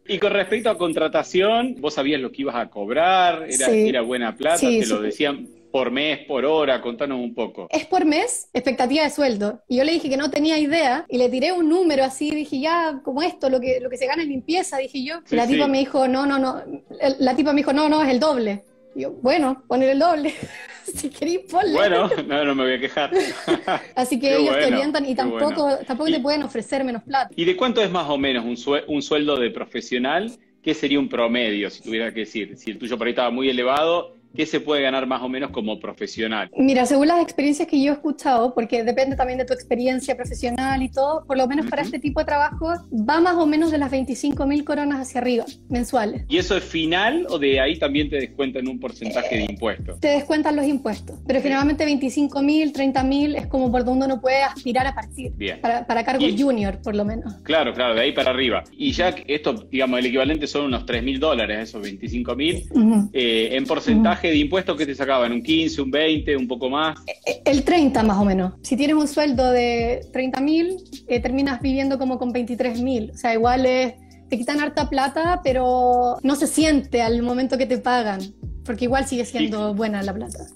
Y 0.08 0.18
con 0.18 0.34
respecto 0.34 0.70
a 0.70 0.78
contratación, 0.78 1.76
vos 1.80 1.94
sabías 1.94 2.20
lo 2.20 2.32
que 2.32 2.42
ibas 2.42 2.56
a 2.56 2.70
cobrar, 2.70 3.46
era, 3.48 3.70
era 3.70 4.02
buena 4.02 4.36
plata, 4.36 4.62
te 4.62 4.86
lo 4.88 5.00
decían 5.02 5.48
por 5.72 5.92
mes, 5.92 6.20
por 6.28 6.46
hora? 6.46 6.82
Contanos 6.82 7.20
un 7.20 7.34
poco. 7.34 7.68
Es 7.70 7.86
por 7.86 8.06
mes, 8.06 8.50
expectativa 8.54 9.04
de 9.04 9.10
sueldo. 9.10 9.62
Y 9.68 9.78
yo 9.78 9.84
le 9.84 9.94
dije 9.94 10.10
que 10.10 10.18
no 10.18 10.30
tenía 10.30 10.58
idea 10.58 11.06
y 11.10 11.18
le 11.18 11.30
tiré 11.30 11.52
un 11.52 11.70
número 11.70 12.04
así, 12.04 12.32
dije, 12.32 12.60
ya, 12.60 13.02
como 13.04 13.22
esto, 13.22 13.50
lo 13.50 13.60
que, 13.60 13.80
lo 13.80 13.90
que 13.90 13.98
se 13.98 14.08
gana 14.08 14.24
en 14.24 14.30
limpieza, 14.30 14.78
dije 14.78 15.04
yo. 15.04 15.20
la 15.30 15.48
tipa 15.48 15.68
me 15.68 15.80
dijo, 15.80 16.08
no, 16.08 16.26
no, 16.26 16.40
no. 16.40 16.62
La 17.20 17.36
tipa 17.36 17.54
me 17.54 17.62
dijo, 17.62 17.74
no, 17.74 17.90
no, 17.90 18.04
es 18.04 18.10
el 18.10 18.20
doble. 18.20 18.64
Y 18.96 19.02
yo, 19.02 19.12
bueno, 19.12 19.64
poner 19.68 19.90
el 19.90 20.00
doble. 20.00 20.34
si 20.96 21.10
queréis, 21.10 21.42
ponle. 21.50 21.74
Bueno, 21.74 22.10
no, 22.28 22.46
no 22.46 22.56
me 22.56 22.64
voy 22.64 22.74
a 22.74 22.80
quejar. 22.80 23.12
Así 23.96 24.20
que 24.20 24.36
ellos 24.36 24.58
te 24.58 24.66
orientan 24.66 25.06
y 25.06 25.16
tampoco, 25.16 25.78
tampoco 25.86 26.12
te 26.12 26.20
pueden 26.20 26.44
ofrecer 26.44 26.84
menos 26.84 27.04
plata. 27.04 27.30
¿Y 27.36 27.46
de 27.46 27.56
cuánto 27.56 27.82
es 27.82 27.92
más 27.92 28.10
o 28.10 28.18
menos 28.18 28.46
un, 28.46 28.58
un 28.88 29.02
sueldo 29.02 29.38
de 29.38 29.52
profesional? 29.52 30.32
¿Qué 30.62 30.74
sería 30.74 31.00
un 31.00 31.08
promedio, 31.08 31.70
si 31.70 31.82
tuviera 31.82 32.14
que 32.14 32.22
decir? 32.22 32.58
Si 32.58 32.72
el 32.72 32.78
tuyo 32.78 32.98
por 32.98 33.08
ahí 33.08 33.12
estaba 33.12 33.30
muy 33.30 33.50
elevado, 33.50 34.19
¿qué 34.36 34.46
se 34.46 34.60
puede 34.60 34.82
ganar 34.82 35.08
más 35.08 35.22
o 35.22 35.30
menos 35.30 35.52
como 35.52 35.80
profesional? 35.80 36.50
Mira, 36.56 36.86
según 36.86 37.08
las 37.08 37.22
experiencias 37.22 37.68
que 37.68 37.82
yo 37.82 37.92
he 37.92 37.96
escuchado, 37.96 38.54
porque 38.54 38.84
depende 38.84 39.16
también 39.16 39.40
de 39.40 39.46
tu 39.46 39.54
experiencia 39.54 40.16
profesional 40.16 40.82
y 40.82 40.90
todo, 40.90 41.26
por 41.26 41.38
lo 41.38 41.48
menos 41.48 41.66
para 41.68 41.82
este 41.82 42.00
tipo 42.00 42.20
de 42.20 42.26
trabajo 42.26 42.74
va 42.92 43.20
más 43.20 43.36
o 43.36 43.46
menos 43.46 43.72
de 43.72 43.78
las 43.78 43.92
25 43.92 44.46
mil 44.46 44.64
coronas 44.64 45.00
hacia 45.00 45.22
arriba, 45.22 45.46
mensuales. 45.70 46.26
¿Y 46.30 46.38
eso 46.38 46.56
es 46.58 46.64
final 46.64 47.26
o 47.30 47.40
de 47.40 47.60
ahí 47.60 47.78
también 47.78 48.10
te 48.10 48.18
descuentan 48.18 48.68
un 48.68 48.80
porcentaje 48.80 49.38
de 49.38 49.44
impuestos? 49.50 50.00
Te 50.00 50.10
descuentan 50.10 50.56
los 50.56 50.66
impuestos, 50.66 51.20
pero 51.28 51.42
finalmente 51.42 51.86
25 51.86 52.42
mil, 52.42 52.72
30 52.72 53.04
mil 53.04 53.36
es 53.36 53.48
como 53.48 53.72
por 53.72 53.84
donde 53.84 54.06
uno 54.06 54.22
puede 54.22 54.42
aspirar 54.44 54.88
a 54.88 54.94
partir. 54.94 55.32
Bien. 55.36 55.60
Para, 55.62 55.86
para 55.86 56.04
cargos 56.04 56.30
junior, 56.38 56.80
por 56.82 56.96
lo 56.96 57.06
menos. 57.06 57.34
Claro, 57.44 57.74
claro, 57.74 57.96
de 57.96 58.02
ahí 58.02 58.12
para 58.12 58.32
arriba. 58.32 58.64
Y 58.72 58.92
ya 58.92 59.10
esto, 59.28 59.54
digamos, 59.72 60.00
el 60.00 60.06
equivalente 60.08 60.48
son 60.48 60.66
unos 60.66 60.86
3 60.86 61.04
mil 61.04 61.20
dólares, 61.20 61.70
esos 61.70 61.82
25 61.82 62.36
mil. 62.36 62.64
Eh, 63.14 63.50
en 63.52 63.66
porcentaje 63.66 64.19
de 64.28 64.38
impuestos, 64.38 64.78
¿qué 64.78 64.86
te 64.86 64.96
sacaban? 64.96 65.32
¿Un 65.32 65.42
15, 65.42 65.82
un 65.82 65.92
20, 65.92 66.36
un 66.36 66.48
poco 66.48 66.70
más? 66.70 67.00
Eh, 67.08 67.14
eh, 67.26 67.42
el 67.46 67.64
30 67.64 68.04
más 68.04 68.18
o 68.18 68.26
menos. 68.26 68.54
Si 68.62 68.76
tienes 68.76 68.96
un 68.96 69.08
sueldo 69.08 69.52
de 69.52 70.08
30 70.12 70.42
mil, 70.42 70.78
terminas 71.08 71.62
viviendo 71.62 71.98
como 71.98 72.20
con 72.20 72.32
23 72.32 72.82
mil. 72.82 73.12
O 73.12 73.18
sea, 73.18 73.34
igual 73.34 73.66
es, 73.66 73.94
te 74.30 74.38
quitan 74.38 74.60
harta 74.60 74.90
plata, 74.90 75.42
pero 75.44 76.18
no 76.22 76.36
se 76.36 76.48
siente 76.48 77.02
al 77.02 77.22
momento 77.22 77.58
que 77.58 77.66
te 77.66 77.78
pagan, 77.78 78.22
porque 78.64 78.86
igual 78.86 79.08
sigue 79.08 79.26
siendo 79.26 79.74
buena 79.74 80.04
la 80.04 80.14
plata. 80.14 80.48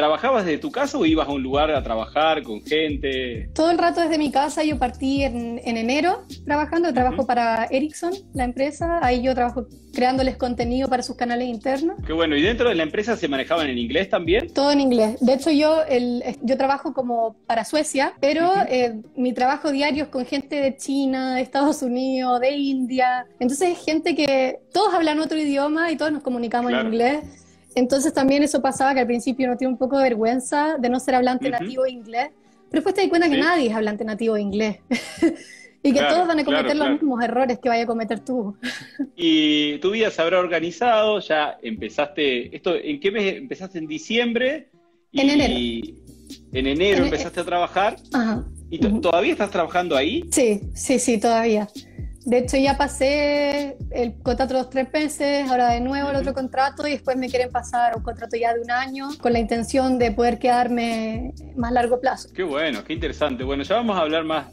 ¿Trabajabas 0.00 0.46
desde 0.46 0.56
tu 0.56 0.72
casa 0.72 0.96
o 0.96 1.04
ibas 1.04 1.28
a 1.28 1.30
un 1.30 1.42
lugar 1.42 1.70
a 1.70 1.82
trabajar 1.82 2.42
con 2.42 2.62
gente? 2.62 3.50
Todo 3.54 3.70
el 3.70 3.76
rato 3.76 4.00
desde 4.00 4.16
mi 4.16 4.32
casa. 4.32 4.64
Yo 4.64 4.78
partí 4.78 5.24
en, 5.24 5.60
enero 5.62 6.22
trabajando. 6.46 6.90
Trabajo 6.94 7.26
para 7.26 7.66
Ericsson, 7.66 8.14
la 8.32 8.44
empresa. 8.44 8.98
Ahí 9.02 9.20
yo 9.20 9.34
trabajo 9.34 9.66
creándoles 9.92 10.38
contenido 10.38 10.88
para 10.88 11.02
sus 11.02 11.16
canales 11.16 11.48
internos. 11.48 11.98
Qué 12.06 12.14
bueno. 12.14 12.34
¿Y 12.34 12.40
dentro 12.40 12.70
de 12.70 12.76
la 12.76 12.82
empresa 12.82 13.14
se 13.14 13.28
manejaban 13.28 13.68
en 13.68 13.76
inglés 13.76 14.08
también? 14.08 14.50
Todo 14.54 14.72
en 14.72 14.80
inglés. 14.80 15.20
De 15.20 15.34
hecho, 15.34 15.50
yo, 15.50 15.82
el, 15.86 16.24
yo 16.40 16.56
trabajo 16.56 16.94
como 16.94 17.36
para 17.46 17.66
Suecia, 17.66 18.14
pero 18.22 18.50
eh, 18.70 19.02
mi 19.16 19.34
trabajo 19.34 19.70
diario 19.70 20.04
es 20.04 20.08
con 20.08 20.24
gente 20.24 20.56
de 20.56 20.78
China, 20.78 21.34
de 21.34 21.42
Estados 21.42 21.82
Unidos, 21.82 22.40
de 22.40 22.52
India. 22.52 23.26
Entonces, 23.38 23.76
gente 23.84 24.14
que 24.14 24.60
todos 24.72 24.94
hablan 24.94 25.20
otro 25.20 25.36
idioma 25.36 25.90
y 25.90 25.98
todos 25.98 26.10
nos 26.10 26.22
comunicamos 26.22 26.72
en 26.72 26.86
inglés. 26.86 27.18
Entonces 27.74 28.12
también 28.12 28.42
eso 28.42 28.60
pasaba 28.60 28.94
que 28.94 29.00
al 29.00 29.06
principio 29.06 29.46
uno 29.46 29.56
tiene 29.56 29.72
un 29.72 29.78
poco 29.78 29.98
de 29.98 30.04
vergüenza 30.04 30.76
de 30.78 30.88
no 30.88 30.98
ser 31.00 31.14
hablante 31.14 31.48
nativo 31.50 31.84
de 31.84 31.90
inglés, 31.90 32.30
pero 32.70 32.82
después 32.82 32.94
te 32.94 33.02
das 33.02 33.10
cuenta 33.10 33.28
que 33.28 33.38
nadie 33.38 33.68
es 33.68 33.74
hablante 33.74 34.04
nativo 34.04 34.34
de 34.34 34.42
inglés. 34.42 34.78
y 35.82 35.92
que 35.92 36.00
todos 36.00 36.28
van 36.28 36.40
a 36.40 36.44
cometer 36.44 36.76
los 36.76 36.90
mismos 36.90 37.22
errores 37.22 37.58
que 37.58 37.68
vaya 37.68 37.84
a 37.84 37.86
cometer 37.86 38.20
tú. 38.20 38.56
y 39.16 39.78
tu 39.78 39.90
vida 39.90 40.10
se 40.10 40.20
habrá 40.20 40.38
organizado, 40.38 41.20
ya 41.20 41.58
empezaste, 41.62 42.54
esto, 42.54 42.74
¿en 42.76 43.00
qué 43.00 43.10
mes 43.10 43.36
empezaste? 43.36 43.78
¿En 43.78 43.86
diciembre? 43.86 44.68
en 45.12 45.30
enero. 45.30 45.96
En 46.52 46.66
enero 46.66 47.04
empezaste 47.04 47.40
a 47.40 47.44
trabajar. 47.44 47.96
Ajá. 48.12 48.44
¿Y 48.70 48.78
todavía 48.78 49.32
estás 49.32 49.50
trabajando 49.50 49.96
ahí? 49.96 50.24
Sí, 50.30 50.60
sí, 50.74 51.00
sí, 51.00 51.18
todavía. 51.18 51.68
De 52.24 52.38
hecho, 52.38 52.58
ya 52.58 52.76
pasé 52.76 53.78
el 53.90 54.14
contrato 54.22 54.52
de 54.52 54.60
los 54.60 54.70
tres 54.70 54.88
meses, 54.92 55.48
ahora 55.48 55.70
de 55.70 55.80
nuevo 55.80 56.10
el 56.10 56.16
otro 56.16 56.34
contrato 56.34 56.86
y 56.86 56.92
después 56.92 57.16
me 57.16 57.30
quieren 57.30 57.50
pasar 57.50 57.96
un 57.96 58.02
contrato 58.02 58.36
ya 58.36 58.52
de 58.52 58.60
un 58.60 58.70
año 58.70 59.08
con 59.20 59.32
la 59.32 59.38
intención 59.38 59.98
de 59.98 60.12
poder 60.12 60.38
quedarme 60.38 61.32
más 61.56 61.72
largo 61.72 61.98
plazo. 61.98 62.28
Qué 62.34 62.42
bueno, 62.42 62.84
qué 62.84 62.92
interesante. 62.92 63.42
Bueno, 63.42 63.62
ya 63.62 63.76
vamos 63.76 63.96
a 63.96 64.00
hablar 64.00 64.24
más, 64.24 64.48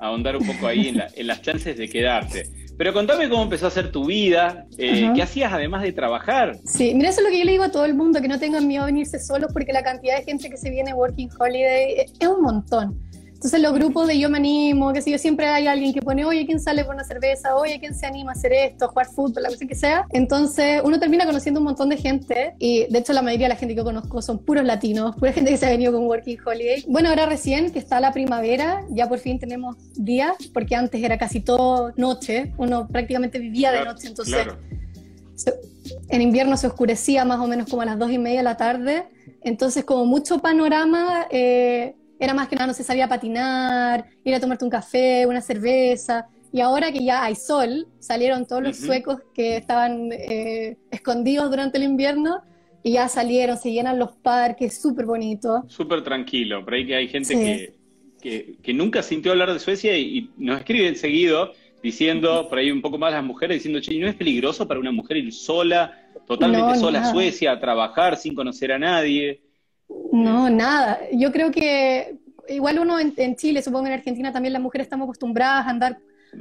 a 0.00 0.06
ahondar 0.06 0.36
un 0.36 0.44
poco 0.44 0.66
ahí 0.66 0.88
en, 0.88 1.26
las 1.26 1.40
chances 1.40 1.76
de 1.76 1.88
quedarte. 1.88 2.48
Pero 2.76 2.92
contame 2.92 3.28
cómo 3.28 3.44
empezó 3.44 3.68
a 3.68 3.70
ser 3.70 3.92
tu 3.92 4.06
vida, 4.06 4.66
eh, 4.76 5.12
qué 5.14 5.22
hacías 5.22 5.52
además 5.52 5.82
de 5.82 5.92
trabajar. 5.92 6.58
Sí, 6.64 6.92
mira, 6.96 7.10
eso 7.10 7.20
es 7.20 7.26
lo 7.26 7.30
que 7.30 7.38
yo 7.38 7.44
le 7.44 7.52
digo 7.52 7.62
a 7.62 7.70
todo 7.70 7.84
el 7.84 7.94
mundo, 7.94 8.20
que 8.20 8.26
no 8.26 8.40
tengan 8.40 8.66
miedo 8.66 8.82
a 8.82 8.86
venirse 8.86 9.20
solos 9.20 9.52
porque 9.52 9.72
la 9.72 9.84
cantidad 9.84 10.18
de 10.18 10.24
gente 10.24 10.50
que 10.50 10.56
se 10.56 10.68
viene 10.70 10.92
Working 10.92 11.30
Holiday 11.38 12.06
es 12.18 12.28
un 12.28 12.42
montón. 12.42 13.00
Entonces 13.44 13.60
los 13.60 13.74
grupos 13.74 14.08
de 14.08 14.18
yo 14.18 14.30
me 14.30 14.38
animo, 14.38 14.90
que 14.94 15.02
si 15.02 15.10
yo 15.10 15.18
siempre 15.18 15.46
hay 15.46 15.66
alguien 15.66 15.92
que 15.92 16.00
pone, 16.00 16.24
oye, 16.24 16.46
¿quién 16.46 16.58
sale 16.58 16.82
por 16.82 16.94
una 16.94 17.04
cerveza? 17.04 17.54
Oye, 17.56 17.78
¿quién 17.78 17.94
se 17.94 18.06
anima 18.06 18.30
a 18.30 18.32
hacer 18.32 18.54
esto? 18.54 18.88
jugar 18.88 19.06
fútbol, 19.06 19.42
la 19.42 19.50
cosa 19.50 19.66
que 19.66 19.74
sea. 19.74 20.06
Entonces 20.12 20.80
uno 20.82 20.98
termina 20.98 21.26
conociendo 21.26 21.60
un 21.60 21.64
montón 21.64 21.90
de 21.90 21.98
gente 21.98 22.54
y 22.58 22.86
de 22.86 22.98
hecho 23.00 23.12
la 23.12 23.20
mayoría 23.20 23.48
de 23.48 23.48
la 23.50 23.56
gente 23.56 23.74
que 23.74 23.80
yo 23.80 23.84
conozco 23.84 24.22
son 24.22 24.38
puros 24.38 24.64
latinos, 24.64 25.14
pura 25.16 25.30
gente 25.34 25.50
que 25.50 25.58
se 25.58 25.66
ha 25.66 25.68
venido 25.68 25.92
con 25.92 26.06
Working 26.06 26.38
Holiday. 26.42 26.84
Bueno, 26.88 27.10
ahora 27.10 27.26
recién 27.26 27.70
que 27.70 27.78
está 27.78 28.00
la 28.00 28.14
primavera, 28.14 28.82
ya 28.88 29.10
por 29.10 29.18
fin 29.18 29.38
tenemos 29.38 29.76
días, 29.92 30.34
porque 30.54 30.74
antes 30.74 31.02
era 31.02 31.18
casi 31.18 31.40
todo 31.40 31.92
noche, 31.96 32.54
uno 32.56 32.88
prácticamente 32.88 33.38
vivía 33.38 33.72
de 33.72 33.84
noche, 33.84 34.08
entonces... 34.08 34.46
en 36.08 36.22
invierno 36.22 36.56
se 36.56 36.66
oscurecía 36.66 37.26
más 37.26 37.40
o 37.40 37.46
menos 37.46 37.68
como 37.68 37.82
a 37.82 37.84
las 37.84 37.98
dos 37.98 38.10
y 38.10 38.16
media 38.16 38.38
de 38.38 38.44
la 38.44 38.56
tarde, 38.56 39.04
entonces 39.42 39.84
como 39.84 40.06
mucho 40.06 40.38
panorama 40.38 41.26
eh, 41.30 41.94
era 42.24 42.34
más 42.34 42.48
que 42.48 42.56
nada, 42.56 42.68
no 42.68 42.74
se 42.74 42.84
sabía 42.84 43.08
patinar, 43.08 44.06
ir 44.24 44.34
a 44.34 44.40
tomarte 44.40 44.64
un 44.64 44.70
café, 44.70 45.26
una 45.26 45.40
cerveza. 45.40 46.26
Y 46.52 46.60
ahora 46.60 46.92
que 46.92 47.04
ya 47.04 47.24
hay 47.24 47.34
sol, 47.34 47.88
salieron 47.98 48.46
todos 48.46 48.62
los 48.62 48.76
suecos 48.76 49.18
que 49.34 49.56
estaban 49.56 50.10
eh, 50.12 50.76
escondidos 50.90 51.50
durante 51.50 51.78
el 51.78 51.84
invierno 51.84 52.42
y 52.82 52.92
ya 52.92 53.08
salieron, 53.08 53.56
se 53.56 53.72
llenan 53.72 53.98
los 53.98 54.12
parques, 54.12 54.80
súper 54.80 55.06
bonito. 55.06 55.64
Súper 55.66 56.04
tranquilo, 56.04 56.64
por 56.64 56.74
ahí 56.74 56.86
que 56.86 56.94
hay 56.94 57.08
gente 57.08 57.74
que, 58.20 58.56
que, 58.62 58.74
nunca 58.74 59.02
sintió 59.02 59.32
hablar 59.32 59.52
de 59.52 59.58
Suecia 59.58 59.98
y, 59.98 60.30
nos 60.36 60.58
escriben 60.58 60.94
seguido 60.94 61.52
diciendo, 61.82 62.46
por 62.48 62.58
ahí 62.58 62.70
un 62.70 62.82
poco 62.82 62.98
más 62.98 63.12
las 63.12 63.24
mujeres, 63.24 63.56
diciendo, 63.56 63.80
che, 63.80 63.98
¿no 63.98 64.06
es 64.06 64.14
peligroso 64.14 64.68
para 64.68 64.80
una 64.80 64.92
mujer 64.92 65.16
ir 65.16 65.32
sola, 65.32 66.08
totalmente 66.26 66.78
sola 66.78 67.02
a 67.02 67.10
Suecia, 67.10 67.52
a 67.52 67.60
trabajar 67.60 68.16
sin 68.16 68.34
conocer 68.34 68.70
a 68.70 68.78
nadie? 68.78 69.40
No, 70.12 70.48
nada. 70.50 71.00
Yo 71.12 71.32
creo 71.32 71.50
que 71.50 72.18
igual 72.48 72.78
uno 72.78 72.98
en, 72.98 73.36
Chile, 73.36 73.62
supongo 73.62 73.86
en 73.86 73.94
Argentina 73.94 74.32
también 74.32 74.52
las 74.52 74.62
mujeres 74.62 74.86
estamos 74.86 75.04
acostumbradas 75.04 75.66
a 75.66 75.70
andar 75.70 75.98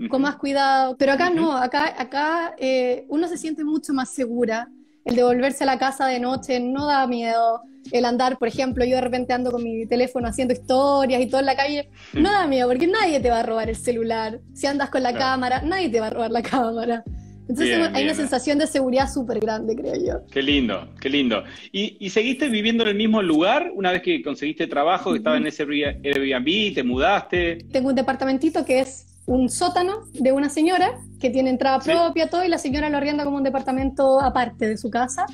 con 0.10 0.22
más 0.22 0.38
cuidado, 0.38 0.98
pero 0.98 1.12
acá 1.12 1.30
no, 1.30 1.56
acá, 1.56 1.94
acá 1.98 2.56
eh, 2.58 3.06
uno 3.10 3.28
se 3.28 3.38
siente 3.38 3.64
mucho 3.64 3.94
más 3.94 4.10
segura. 4.14 4.70
El 5.06 5.18
de 5.18 5.24
volverse 5.24 5.64
a 5.64 5.68
la 5.68 5.78
casa 5.78 6.08
de 6.08 6.20
noche 6.20 6.60
no 6.60 6.88
da 6.88 7.06
miedo. 7.08 7.62
El 7.92 8.06
andar, 8.06 8.38
por 8.38 8.48
ejemplo, 8.48 8.86
yo 8.86 8.96
de 8.96 9.02
repente 9.02 9.34
ando 9.34 9.52
con 9.52 9.62
mi 9.62 9.86
teléfono 9.86 10.30
haciendo 10.30 10.54
historias 10.54 11.22
y 11.22 11.28
todo 11.28 11.42
en 11.42 11.46
la 11.46 11.56
calle, 11.56 11.90
no 12.14 12.32
da 12.32 12.48
miedo 12.48 12.70
porque 12.70 12.88
nadie 12.88 13.20
te 13.20 13.30
va 13.30 13.42
a 13.42 13.44
robar 13.44 13.70
el 13.70 13.76
celular. 13.76 14.40
Si 14.54 14.66
andas 14.66 14.90
con 14.90 15.04
la 15.04 15.14
cámara, 15.14 15.62
nadie 15.62 15.90
te 15.90 16.00
va 16.00 16.08
a 16.08 16.10
robar 16.12 16.32
la 16.32 16.42
cámara. 16.42 17.04
Entonces 17.48 17.90
hay 17.94 18.04
una 18.06 18.14
sensación 18.14 18.58
de 18.58 18.68
seguridad 18.68 19.12
súper 19.12 19.40
grande, 19.40 19.76
creo 19.76 19.96
yo. 19.96 20.26
Qué 20.32 20.42
lindo, 20.42 20.88
qué 21.02 21.10
lindo. 21.10 21.44
¿Y, 21.72 22.10
seguiste 22.10 22.48
viviendo 22.48 22.84
en 22.84 22.90
el 22.90 22.96
mismo 22.96 23.22
lugar 23.22 23.72
una 23.76 23.92
vez 23.92 24.02
que 24.02 24.22
conseguiste 24.22 24.68
trabajo, 24.68 25.12
que 25.12 25.18
estaba 25.18 25.38
en 25.38 25.48
ese 25.48 25.64
Airbnb, 25.64 26.76
te 26.76 26.84
mudaste? 26.84 27.66
Tengo 27.72 27.90
un 27.90 27.96
departamentito 27.96 28.64
que 28.66 28.82
es 28.82 29.08
un 29.26 29.50
sótano 29.50 30.04
de 30.14 30.32
una 30.32 30.50
señora 30.50 31.00
que 31.20 31.30
tiene 31.30 31.50
entrada 31.50 31.80
propia, 31.80 32.30
todo, 32.30 32.44
y 32.44 32.50
la 32.50 32.58
señora 32.58 32.90
lo 32.90 32.98
arrienda 32.98 33.24
como 33.24 33.38
un 33.38 33.44
departamento 33.44 34.22
aparte 34.22 34.68
de 34.68 34.78
su 34.78 34.90
casa. 34.90 35.26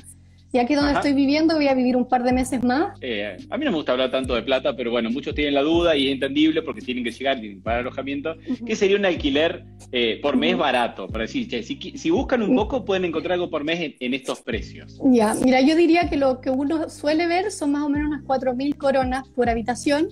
Y 0.52 0.58
aquí 0.58 0.74
donde 0.74 0.92
estoy 0.92 1.12
viviendo 1.12 1.54
voy 1.54 1.68
a 1.68 1.74
vivir 1.74 1.96
un 1.96 2.08
par 2.08 2.24
de 2.24 2.32
meses 2.32 2.62
más. 2.64 2.98
Eh, 3.00 3.36
a 3.48 3.56
mí 3.56 3.64
no 3.64 3.70
me 3.70 3.76
gusta 3.76 3.92
hablar 3.92 4.10
tanto 4.10 4.34
de 4.34 4.42
plata, 4.42 4.74
pero 4.74 4.90
bueno, 4.90 5.08
muchos 5.10 5.32
tienen 5.34 5.54
la 5.54 5.62
duda 5.62 5.96
y 5.96 6.08
es 6.08 6.12
entendible 6.12 6.62
porque 6.62 6.80
tienen 6.80 7.04
que 7.04 7.12
llegar 7.12 7.42
y 7.44 7.54
pagar 7.56 7.80
alojamiento. 7.80 8.34
¿Qué 8.66 8.74
sería 8.74 8.96
un 8.96 9.04
alquiler 9.04 9.64
eh, 9.92 10.18
por 10.20 10.36
mes 10.36 10.56
barato? 10.56 11.06
Para 11.06 11.22
decir, 11.22 11.48
si, 11.64 12.10
buscan 12.10 12.42
un 12.42 12.56
poco 12.56 12.84
pueden 12.84 13.04
encontrar 13.04 13.34
algo 13.34 13.48
por 13.48 13.62
mes 13.62 13.94
en, 14.00 14.14
estos 14.14 14.40
precios. 14.40 14.98
Ya, 15.04 15.34
mira, 15.34 15.60
yo 15.60 15.76
diría 15.76 16.10
que 16.10 16.16
lo 16.16 16.40
que 16.40 16.50
uno 16.50 16.88
suele 16.88 17.28
ver 17.28 17.52
son 17.52 17.72
más 17.72 17.82
o 17.84 17.88
menos 17.88 18.08
unas 18.08 18.24
4.000 18.24 18.76
coronas 18.76 19.28
por 19.28 19.48
habitación. 19.48 20.08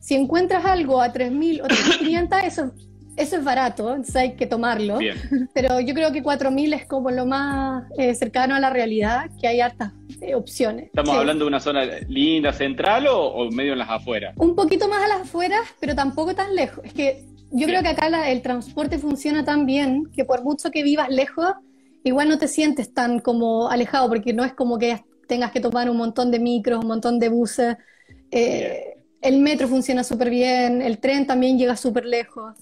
Si 0.00 0.16
encuentras 0.16 0.64
algo 0.64 1.00
a 1.00 1.12
3.000 1.12 1.62
o 1.62 1.68
3.500, 1.68 2.44
eso 2.44 2.72
eso 3.18 3.36
es 3.36 3.44
barato, 3.44 3.90
entonces 3.90 4.16
hay 4.16 4.36
que 4.36 4.46
tomarlo. 4.46 4.98
Pero 5.54 5.80
yo 5.80 5.94
creo 5.94 6.12
que 6.12 6.22
4.000 6.22 6.74
es 6.74 6.86
como 6.86 7.10
lo 7.10 7.26
más 7.26 7.84
eh, 7.98 8.14
cercano 8.14 8.54
a 8.54 8.60
la 8.60 8.70
realidad, 8.70 9.30
que 9.40 9.48
hay 9.48 9.60
hartas 9.60 9.92
eh, 10.20 10.34
opciones. 10.34 10.86
¿Estamos 10.86 11.16
hablando 11.16 11.44
de 11.44 11.48
una 11.48 11.60
zona 11.60 11.84
linda, 12.08 12.52
central 12.52 13.06
o, 13.10 13.50
medio 13.50 13.72
en 13.72 13.78
las 13.78 13.90
afueras? 13.90 14.34
Un 14.36 14.54
poquito 14.54 14.88
más 14.88 15.02
a 15.04 15.08
las 15.08 15.20
afueras, 15.22 15.62
pero 15.80 15.94
tampoco 15.94 16.34
tan 16.34 16.54
lejos. 16.54 16.84
Es 16.84 16.92
que 16.92 17.24
yo 17.50 17.66
creo 17.66 17.82
que 17.82 17.88
acá 17.88 18.30
el 18.30 18.42
transporte 18.42 18.98
funciona 18.98 19.44
tan 19.44 19.66
bien 19.66 20.06
que 20.14 20.24
por 20.24 20.44
mucho 20.44 20.70
que 20.70 20.82
vivas 20.82 21.08
lejos, 21.08 21.54
igual 22.04 22.28
no 22.28 22.38
te 22.38 22.48
sientes 22.48 22.92
tan 22.92 23.20
como 23.20 23.68
alejado, 23.68 24.08
porque 24.08 24.32
no 24.32 24.44
es 24.44 24.52
como 24.52 24.78
que 24.78 25.02
tengas 25.26 25.50
que 25.50 25.60
tomar 25.60 25.90
un 25.90 25.96
montón 25.96 26.30
de 26.30 26.38
micros, 26.38 26.82
un 26.82 26.88
montón 26.88 27.18
de 27.18 27.28
buses. 27.28 27.76
Eh, 28.30 28.94
el 29.20 29.40
metro 29.40 29.66
funciona 29.66 30.04
súper 30.04 30.30
bien, 30.30 30.80
el 30.80 30.98
tren 30.98 31.26
también 31.26 31.58
llega 31.58 31.76
súper 31.76 32.04
lejos. 32.04 32.54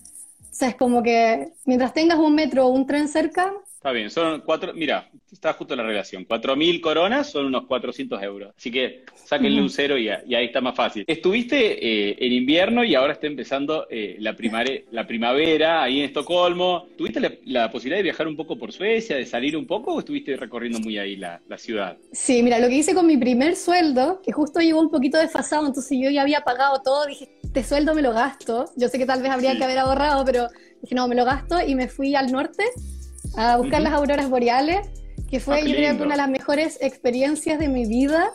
Sea, 0.56 0.68
es 0.70 0.76
como 0.76 1.02
que 1.02 1.52
mientras 1.66 1.92
tengas 1.92 2.18
un 2.18 2.34
metro 2.34 2.64
o 2.66 2.70
un 2.70 2.86
tren 2.86 3.08
cerca, 3.08 3.52
Está 3.74 3.92
bien, 3.92 4.10
son 4.10 4.40
cuatro, 4.40 4.72
mira, 4.74 5.08
está 5.32 5.52
justo 5.52 5.74
la 5.76 5.82
relación. 5.82 6.24
Cuatro 6.24 6.56
mil 6.56 6.80
coronas 6.80 7.30
son 7.30 7.46
unos 7.46 7.66
400 7.66 8.22
euros. 8.22 8.54
Así 8.56 8.70
que 8.70 9.04
sáquenle 9.14 9.60
un 9.60 9.70
cero 9.70 9.98
y, 9.98 10.08
ahí 10.08 10.46
está 10.46 10.60
más 10.60 10.74
fácil. 10.74 11.04
Estuviste 11.06 11.56
eh, 12.10 12.16
en 12.18 12.32
invierno 12.32 12.84
y 12.84 12.94
ahora 12.94 13.14
está 13.14 13.26
empezando 13.26 13.86
eh, 13.90 14.16
la, 14.20 14.36
la 14.90 15.06
primavera 15.06 15.82
ahí 15.82 15.98
en 15.98 16.06
Estocolmo. 16.06 16.86
¿Tuviste 16.96 17.20
la, 17.44 17.70
posibilidad 17.70 17.98
de 17.98 18.04
viajar 18.04 18.28
un 18.28 18.36
poco 18.36 18.56
por 18.56 18.72
Suecia, 18.72 19.16
de 19.16 19.26
salir 19.26 19.56
un 19.56 19.66
poco 19.66 19.94
o 19.94 19.98
estuviste 19.98 20.36
recorriendo 20.36 20.78
muy 20.80 20.98
ahí 20.98 21.16
la, 21.16 21.40
la 21.48 21.58
ciudad? 21.58 21.96
Sí, 22.12 22.42
mira, 22.42 22.58
lo 22.58 22.68
que 22.68 22.76
hice 22.76 22.94
con 22.94 23.06
mi 23.06 23.16
primer 23.16 23.56
sueldo, 23.56 24.20
que 24.22 24.32
justo 24.32 24.60
llegó 24.60 24.80
un 24.80 24.90
poquito 24.90 25.18
desfasado, 25.18 25.66
entonces 25.66 25.98
yo 26.00 26.10
ya 26.10 26.22
había 26.22 26.40
pagado 26.42 26.80
todo, 26.82 27.06
dije, 27.06 27.28
este 27.42 27.64
sueldo 27.64 27.94
me 27.94 28.02
lo 28.02 28.12
gasto. 28.12 28.66
Yo 28.76 28.88
sé 28.88 28.98
que 28.98 29.06
tal 29.06 29.22
vez 29.22 29.30
habría 29.30 29.56
que 29.56 29.64
haber 29.64 29.78
ahorrado, 29.78 30.24
pero 30.24 30.48
dije, 30.82 30.94
no, 30.94 31.08
me 31.08 31.14
lo 31.14 31.24
gasto 31.24 31.56
y 31.66 31.74
me 31.74 31.88
fui 31.88 32.14
al 32.14 32.30
norte 32.30 32.64
a 33.36 33.56
buscar 33.56 33.82
las 33.82 33.92
auroras 33.92 34.28
boreales, 34.28 34.88
que 35.30 35.40
fue, 35.40 35.56
ah, 35.56 35.64
yo 35.64 35.74
creo 35.74 35.96
que 35.96 36.02
una 36.02 36.14
de 36.14 36.18
las 36.18 36.30
mejores 36.30 36.78
experiencias 36.80 37.58
de 37.58 37.68
mi 37.68 37.86
vida. 37.86 38.30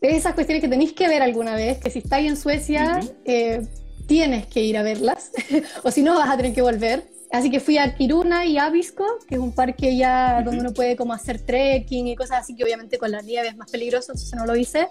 Es 0.00 0.16
esas 0.16 0.34
cuestiones 0.34 0.62
que 0.62 0.68
tenéis 0.68 0.92
que 0.92 1.06
ver 1.06 1.22
alguna 1.22 1.54
vez, 1.54 1.78
que 1.78 1.88
si 1.88 2.00
estáis 2.00 2.28
en 2.28 2.36
Suecia, 2.36 2.98
eh, 3.24 3.62
tienes 4.06 4.46
que 4.46 4.60
ir 4.64 4.76
a 4.76 4.82
verlas, 4.82 5.30
o 5.84 5.90
si 5.92 6.02
no 6.02 6.16
vas 6.16 6.28
a 6.28 6.36
tener 6.36 6.52
que 6.52 6.62
volver. 6.62 7.04
Así 7.30 7.50
que 7.50 7.60
fui 7.60 7.78
a 7.78 7.94
Kiruna 7.94 8.44
y 8.44 8.58
Abisko, 8.58 9.06
que 9.26 9.36
es 9.36 9.40
un 9.40 9.54
parque 9.54 9.96
ya 9.96 10.42
donde 10.42 10.60
uno 10.60 10.74
puede 10.74 10.96
como 10.96 11.14
hacer 11.14 11.40
trekking 11.40 12.08
y 12.08 12.16
cosas 12.16 12.40
así, 12.40 12.54
que 12.54 12.62
obviamente 12.62 12.98
con 12.98 13.10
la 13.10 13.22
nieve 13.22 13.48
es 13.48 13.56
más 13.56 13.70
peligroso, 13.70 14.12
entonces 14.12 14.34
no 14.34 14.44
lo 14.44 14.54
hice. 14.54 14.88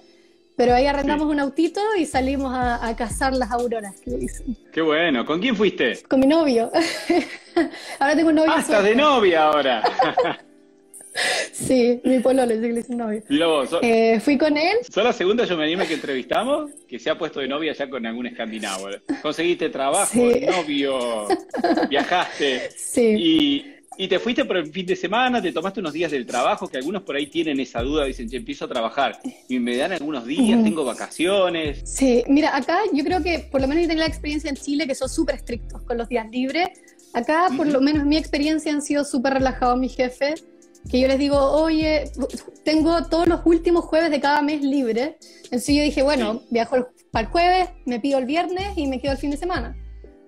Pero 0.58 0.74
ahí 0.74 0.86
arrendamos 0.86 1.28
un 1.28 1.40
autito 1.40 1.82
y 1.98 2.06
salimos 2.06 2.52
a, 2.54 2.96
cazar 2.98 3.34
las 3.34 3.52
auroras 3.52 4.00
que 4.02 4.12
dicen. 4.12 4.58
Qué 4.72 4.82
bueno. 4.82 5.26
¿Con 5.26 5.40
quién 5.40 5.56
fuiste? 5.56 6.02
Con 6.08 6.20
mi 6.20 6.28
novio. 6.28 6.72
ahora 8.00 8.16
tengo 8.16 8.30
un 8.30 8.36
novio. 8.36 8.54
Ah, 8.56 8.60
estás 8.60 8.84
de 8.84 8.96
novia 8.96 9.44
ahora. 9.44 9.84
sí, 11.52 12.02
mi 12.04 12.20
pololo, 12.20 12.46
le 12.46 12.74
dice 12.74 12.96
novio. 12.96 13.22
Eh, 13.82 14.20
fui 14.20 14.38
con 14.38 14.58
él. 14.58 14.78
¿Sos 14.90 15.04
la 15.04 15.14
segunda 15.14 15.46
yo 15.46 15.58
me 15.58 15.64
anime 15.64 15.88
que 15.88 15.96
entrevistamos 15.96 16.72
que 16.88 17.00
se 17.00 17.10
ha 17.10 17.18
puesto 17.18 17.40
de 17.40 17.48
novia 17.48 17.74
ya 17.74 17.90
con 17.90 18.06
algún 18.06 18.28
escandinavo? 18.28 18.88
Conseguiste 19.22 19.70
trabajo, 19.70 20.16
novio, 20.16 21.28
viajaste. 21.90 22.70
Sí. 22.76 23.16
Y 23.18 23.82
y 23.98 24.08
te 24.08 24.20
fuiste 24.20 24.46
por 24.46 24.58
el 24.58 24.72
fin 24.72 24.86
de 24.86 24.96
semana, 24.96 25.42
te 25.42 25.52
tomaste 25.52 25.80
unos 25.80 25.94
días 25.94 26.10
del 26.12 26.26
trabajo, 26.26 26.68
que 26.68 26.78
algunos 26.78 27.04
por 27.04 27.16
ahí 27.16 27.28
tienen 27.28 27.60
esa 27.60 27.82
duda, 27.82 28.06
dicen, 28.06 28.30
yo 28.30 28.38
empiezo 28.38 28.66
a 28.66 28.68
trabajar 28.68 29.20
y 29.50 29.60
me 29.60 29.76
dan 29.76 29.92
algunos 29.92 30.26
días, 30.26 30.64
tengo 30.64 30.86
vacaciones. 30.86 31.82
Sí, 31.84 32.24
mira, 32.28 32.56
acá 32.56 32.80
yo 32.94 33.04
creo 33.04 33.22
que 33.22 33.48
por 33.52 33.60
lo 33.62 33.68
menos 33.68 33.84
yo 33.84 33.90
tengo 33.90 34.00
la 34.00 34.08
experiencia 34.08 34.50
en 34.50 34.56
Chile 34.56 34.88
que 34.88 34.96
son 34.96 35.10
súper 35.10 35.36
estrictos 35.36 35.84
con 35.84 35.98
los 35.98 36.08
días 36.08 36.28
libres. 36.32 36.70
Acá, 37.14 37.50
por 37.58 37.68
lo 37.68 37.82
menos 37.82 38.06
mi 38.06 38.16
experiencia 38.18 38.72
han 38.72 38.82
sido 38.82 39.04
súper 39.04 39.34
relajados 39.34 39.78
mis 39.78 39.96
jefes, 39.96 40.46
que 40.90 41.00
yo 41.00 41.08
les 41.08 41.20
digo, 41.20 41.38
oye, 41.38 42.12
tengo 42.64 43.04
todos 43.06 43.28
los 43.28 43.42
últimos 43.46 43.86
jueves 43.86 44.12
de 44.12 44.20
cada 44.20 44.42
mes 44.42 44.62
libre. 44.62 45.18
Entonces 45.46 45.76
yo 45.76 45.84
dije, 45.84 46.04
bueno, 46.04 46.42
viajo 46.50 46.88
para 47.12 47.28
el 47.28 47.32
jueves, 47.32 47.70
me 47.86 48.00
pido 48.00 48.20
el 48.20 48.26
viernes 48.26 48.78
y 48.78 48.88
me 48.88 49.00
quedo 49.00 49.12
el 49.14 49.18
fin 49.18 49.32
de 49.32 49.38
semana. 49.38 49.76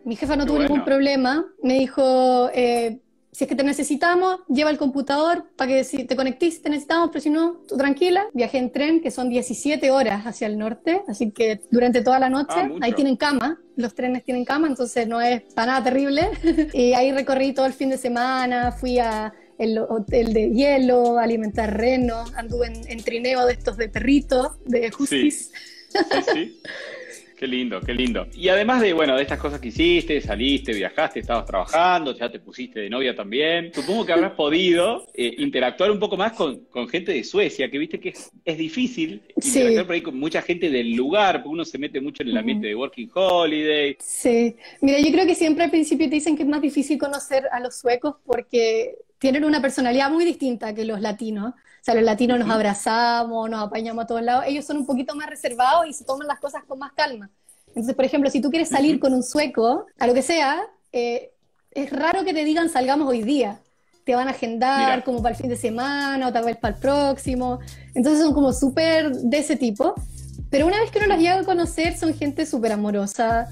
Mi 0.05 0.15
jefa 0.15 0.35
no 0.35 0.45
tuvo 0.45 0.59
ningún 0.59 0.83
problema, 0.83 1.45
me 1.61 1.75
dijo, 1.79 2.49
eh, 2.53 2.99
si 3.33 3.45
es 3.45 3.47
que 3.47 3.55
te 3.55 3.63
necesitamos, 3.63 4.41
lleva 4.47 4.69
el 4.69 4.77
computador 4.77 5.45
para 5.55 5.71
que 5.71 5.83
si 5.83 6.03
te 6.03 6.15
conectes 6.15 6.61
te 6.61 6.69
necesitamos, 6.69 7.09
pero 7.11 7.21
si 7.21 7.31
no, 7.31 7.57
tú 7.67 7.75
tranquila. 7.77 8.27
Viajé 8.33 8.59
en 8.59 8.71
tren, 8.71 9.01
que 9.01 9.09
son 9.09 9.29
17 9.29 9.89
horas 9.89 10.25
hacia 10.25 10.45
el 10.45 10.57
norte, 10.57 11.01
así 11.07 11.31
que 11.31 11.61
durante 11.71 12.03
toda 12.03 12.19
la 12.19 12.29
noche, 12.29 12.53
ah, 12.55 12.69
ahí 12.81 12.93
tienen 12.93 13.15
cama, 13.15 13.59
los 13.75 13.95
trenes 13.95 14.23
tienen 14.23 14.45
cama, 14.45 14.67
entonces 14.67 15.07
no 15.07 15.19
es 15.19 15.41
para 15.55 15.73
nada 15.73 15.83
terrible. 15.83 16.29
y 16.73 16.93
ahí 16.93 17.11
recorrí 17.11 17.53
todo 17.53 17.65
el 17.65 17.73
fin 17.73 17.89
de 17.89 17.97
semana, 17.97 18.71
fui 18.71 18.99
a 18.99 19.33
el 19.57 19.77
hotel 19.77 20.33
de 20.33 20.49
hielo, 20.49 21.17
alimentar 21.19 21.77
renos, 21.77 22.33
anduve 22.35 22.67
en, 22.67 23.03
trineo 23.03 23.45
de 23.45 23.53
estos 23.53 23.77
de 23.77 23.89
perritos, 23.89 24.51
de 24.65 24.91
justice. 24.91 25.51
Sí, 25.89 25.99
sí, 26.33 26.61
Qué 27.43 27.47
lindo, 27.47 27.81
qué 27.81 27.93
lindo. 27.93 28.25
Y 28.37 28.47
además 28.47 28.79
de, 28.79 28.93
bueno, 28.93 29.17
de 29.17 29.23
estas 29.23 29.37
cosas 29.37 29.59
que 29.59 29.67
hiciste, 29.67 30.21
saliste, 30.21 30.71
viajaste, 30.71 31.19
estabas 31.19 31.45
trabajando, 31.45 32.17
ya 32.17 32.31
te 32.31 32.39
pusiste 32.39 32.79
de 32.79 32.89
novia 32.89 33.13
también, 33.13 33.69
supongo 33.73 34.05
que 34.05 34.13
habrás 34.13 34.31
podido 34.37 35.05
eh, 35.13 35.35
interactuar 35.39 35.91
un 35.91 35.99
poco 35.99 36.15
más 36.15 36.31
con, 36.31 36.65
gente 36.87 37.11
de 37.11 37.21
Suecia, 37.25 37.69
que 37.69 37.77
viste 37.77 37.99
que 37.99 38.13
es, 38.45 38.57
difícil 38.57 39.23
interactuar 39.35 39.85
por 39.85 39.95
ahí 39.95 40.01
con 40.01 40.17
mucha 40.17 40.41
gente 40.41 40.69
del 40.69 40.95
lugar, 40.95 41.43
porque 41.43 41.49
uno 41.49 41.65
se 41.65 41.77
mete 41.77 41.99
mucho 41.99 42.23
en 42.23 42.29
el 42.29 42.37
ambiente 42.37 42.67
de 42.67 42.75
Working 42.75 43.11
Holiday. 43.13 43.97
Sí, 43.99 44.55
mira, 44.79 45.01
yo 45.01 45.11
creo 45.11 45.25
que 45.25 45.35
siempre 45.35 45.65
al 45.65 45.69
principio 45.69 46.07
te 46.07 46.15
dicen 46.15 46.37
que 46.37 46.43
es 46.43 46.49
más 46.49 46.61
difícil 46.61 46.97
conocer 46.97 47.49
a 47.51 47.59
los 47.59 47.75
suecos 47.75 48.15
porque 48.25 48.95
tienen 49.19 49.43
una 49.43 49.61
personalidad 49.61 50.09
muy 50.09 50.23
distinta 50.23 50.73
que 50.73 50.85
los 50.85 51.01
latinos. 51.01 51.55
O 51.83 51.85
sea, 51.85 51.95
los 51.95 52.05
latinos 52.05 52.39
nos 52.39 52.49
abrazamos, 52.49 53.49
nos 53.49 53.61
apañamos 53.61 54.05
a 54.05 54.07
todos 54.07 54.21
lados. 54.21 54.45
Ellos 54.47 54.63
son 54.63 54.77
un 54.77 54.85
poquito 54.85 55.15
más 55.15 55.29
reservados 55.29 55.85
y 55.85 55.91
se 55.91 56.05
toman 56.05 56.27
las 56.27 56.39
cosas 56.39 56.63
con 56.63 56.79
más 56.79 56.93
calma. 56.93 57.29
Entonces, 57.67 57.93
por 57.93 58.05
ejemplo, 58.05 58.29
si 58.29 58.39
tú 58.39 58.49
quieres 58.49 58.69
salir 58.69 59.01
con 59.01 59.13
un 59.13 59.21
sueco, 59.21 59.85
a 59.99 60.07
lo 60.07 60.13
que 60.13 60.21
sea, 60.21 60.61
eh, 60.93 61.33
es 61.71 61.89
raro 61.89 62.23
que 62.23 62.33
te 62.33 62.45
digan 62.45 62.69
salgamos 62.69 63.09
hoy 63.09 63.23
día. 63.23 63.59
Te 64.05 64.15
van 64.15 64.29
a 64.29 64.31
agendar 64.31 65.03
como 65.03 65.21
para 65.21 65.35
el 65.35 65.41
fin 65.41 65.49
de 65.49 65.57
semana 65.57 66.25
o 66.29 66.31
tal 66.31 66.45
vez 66.45 66.55
para 66.55 66.73
el 66.73 66.79
próximo. 66.79 67.59
Entonces 67.93 68.23
son 68.23 68.33
como 68.33 68.53
súper 68.53 69.11
de 69.11 69.39
ese 69.39 69.57
tipo. 69.57 69.93
Pero 70.49 70.67
una 70.67 70.79
vez 70.79 70.89
que 70.89 70.99
uno 70.99 71.07
las 71.07 71.19
llega 71.19 71.39
a 71.39 71.43
conocer, 71.43 71.97
son 71.97 72.13
gente 72.13 72.45
súper 72.45 72.71
amorosa, 72.71 73.49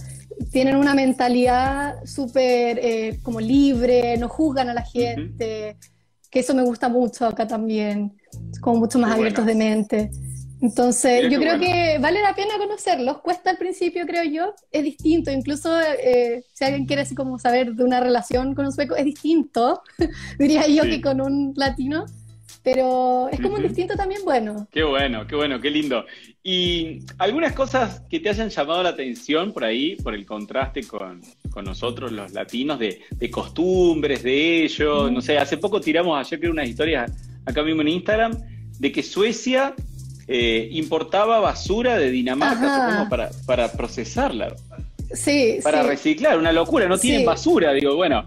tienen 0.53 0.77
una 0.77 0.93
mentalidad 0.93 2.01
súper 2.05 2.79
eh, 2.81 3.19
como 3.23 3.41
libre, 3.41 4.15
no 4.17 4.29
juzgan 4.29 4.69
a 4.69 4.73
la 4.73 4.83
gente, 4.83 5.75
que 6.31 6.39
eso 6.39 6.55
me 6.55 6.63
gusta 6.63 6.87
mucho 6.89 7.25
acá 7.27 7.45
también, 7.45 8.17
como 8.61 8.79
mucho 8.79 8.97
más 8.97 9.11
abiertos 9.11 9.45
de 9.45 9.55
mente. 9.55 10.11
Entonces, 10.61 11.29
yo 11.29 11.39
creo 11.39 11.59
que 11.59 11.97
vale 11.99 12.21
la 12.21 12.35
pena 12.35 12.57
conocerlos. 12.57 13.19
Cuesta 13.21 13.49
al 13.49 13.57
principio, 13.57 14.05
creo 14.05 14.23
yo. 14.23 14.53
Es 14.71 14.83
distinto. 14.83 15.31
Incluso 15.31 15.75
eh, 15.81 16.45
si 16.53 16.63
alguien 16.63 16.85
quiere 16.85 17.01
así 17.01 17.15
como 17.15 17.39
saber 17.39 17.73
de 17.73 17.83
una 17.83 17.99
relación 17.99 18.53
con 18.53 18.65
un 18.65 18.71
sueco, 18.71 18.95
es 18.95 19.03
distinto, 19.03 19.81
diría 20.39 20.67
yo, 20.67 20.83
que 20.83 21.01
con 21.01 21.19
un 21.19 21.53
latino. 21.55 22.05
Pero 22.63 23.27
es 23.29 23.41
como 23.41 23.55
un 23.55 23.63
distinto 23.63 23.95
también 23.95 24.21
bueno. 24.23 24.67
Qué 24.71 24.83
bueno, 24.83 25.25
qué 25.25 25.35
bueno, 25.35 25.59
qué 25.59 25.71
lindo. 25.71 26.05
Y 26.43 27.03
algunas 27.19 27.53
cosas 27.53 28.01
que 28.09 28.19
te 28.19 28.29
hayan 28.29 28.49
llamado 28.49 28.81
la 28.81 28.89
atención 28.89 29.53
por 29.53 29.63
ahí, 29.63 29.95
por 29.97 30.15
el 30.15 30.25
contraste 30.25 30.83
con, 30.83 31.21
con 31.51 31.65
nosotros 31.65 32.11
los 32.11 32.31
latinos, 32.33 32.79
de, 32.79 33.01
de, 33.11 33.29
costumbres 33.29 34.23
de 34.23 34.63
ellos. 34.63 35.11
No 35.11 35.21
sé, 35.21 35.37
hace 35.37 35.57
poco 35.57 35.79
tiramos 35.79 36.19
ayer 36.19 36.39
creo 36.39 36.51
unas 36.51 36.67
historias 36.67 37.11
acá 37.45 37.61
mismo 37.61 37.83
en 37.83 37.89
Instagram 37.89 38.31
de 38.79 38.91
que 38.91 39.03
Suecia 39.03 39.75
eh, 40.27 40.69
importaba 40.71 41.39
basura 41.39 41.97
de 41.97 42.09
Dinamarca 42.09 43.07
para, 43.07 43.29
para 43.45 43.71
procesarla. 43.71 44.55
Sí, 45.13 45.59
para 45.61 45.83
reciclar, 45.83 46.39
una 46.39 46.51
locura, 46.51 46.87
no 46.87 46.97
tienen 46.97 47.25
basura, 47.25 47.73
digo, 47.73 47.95
bueno. 47.95 48.25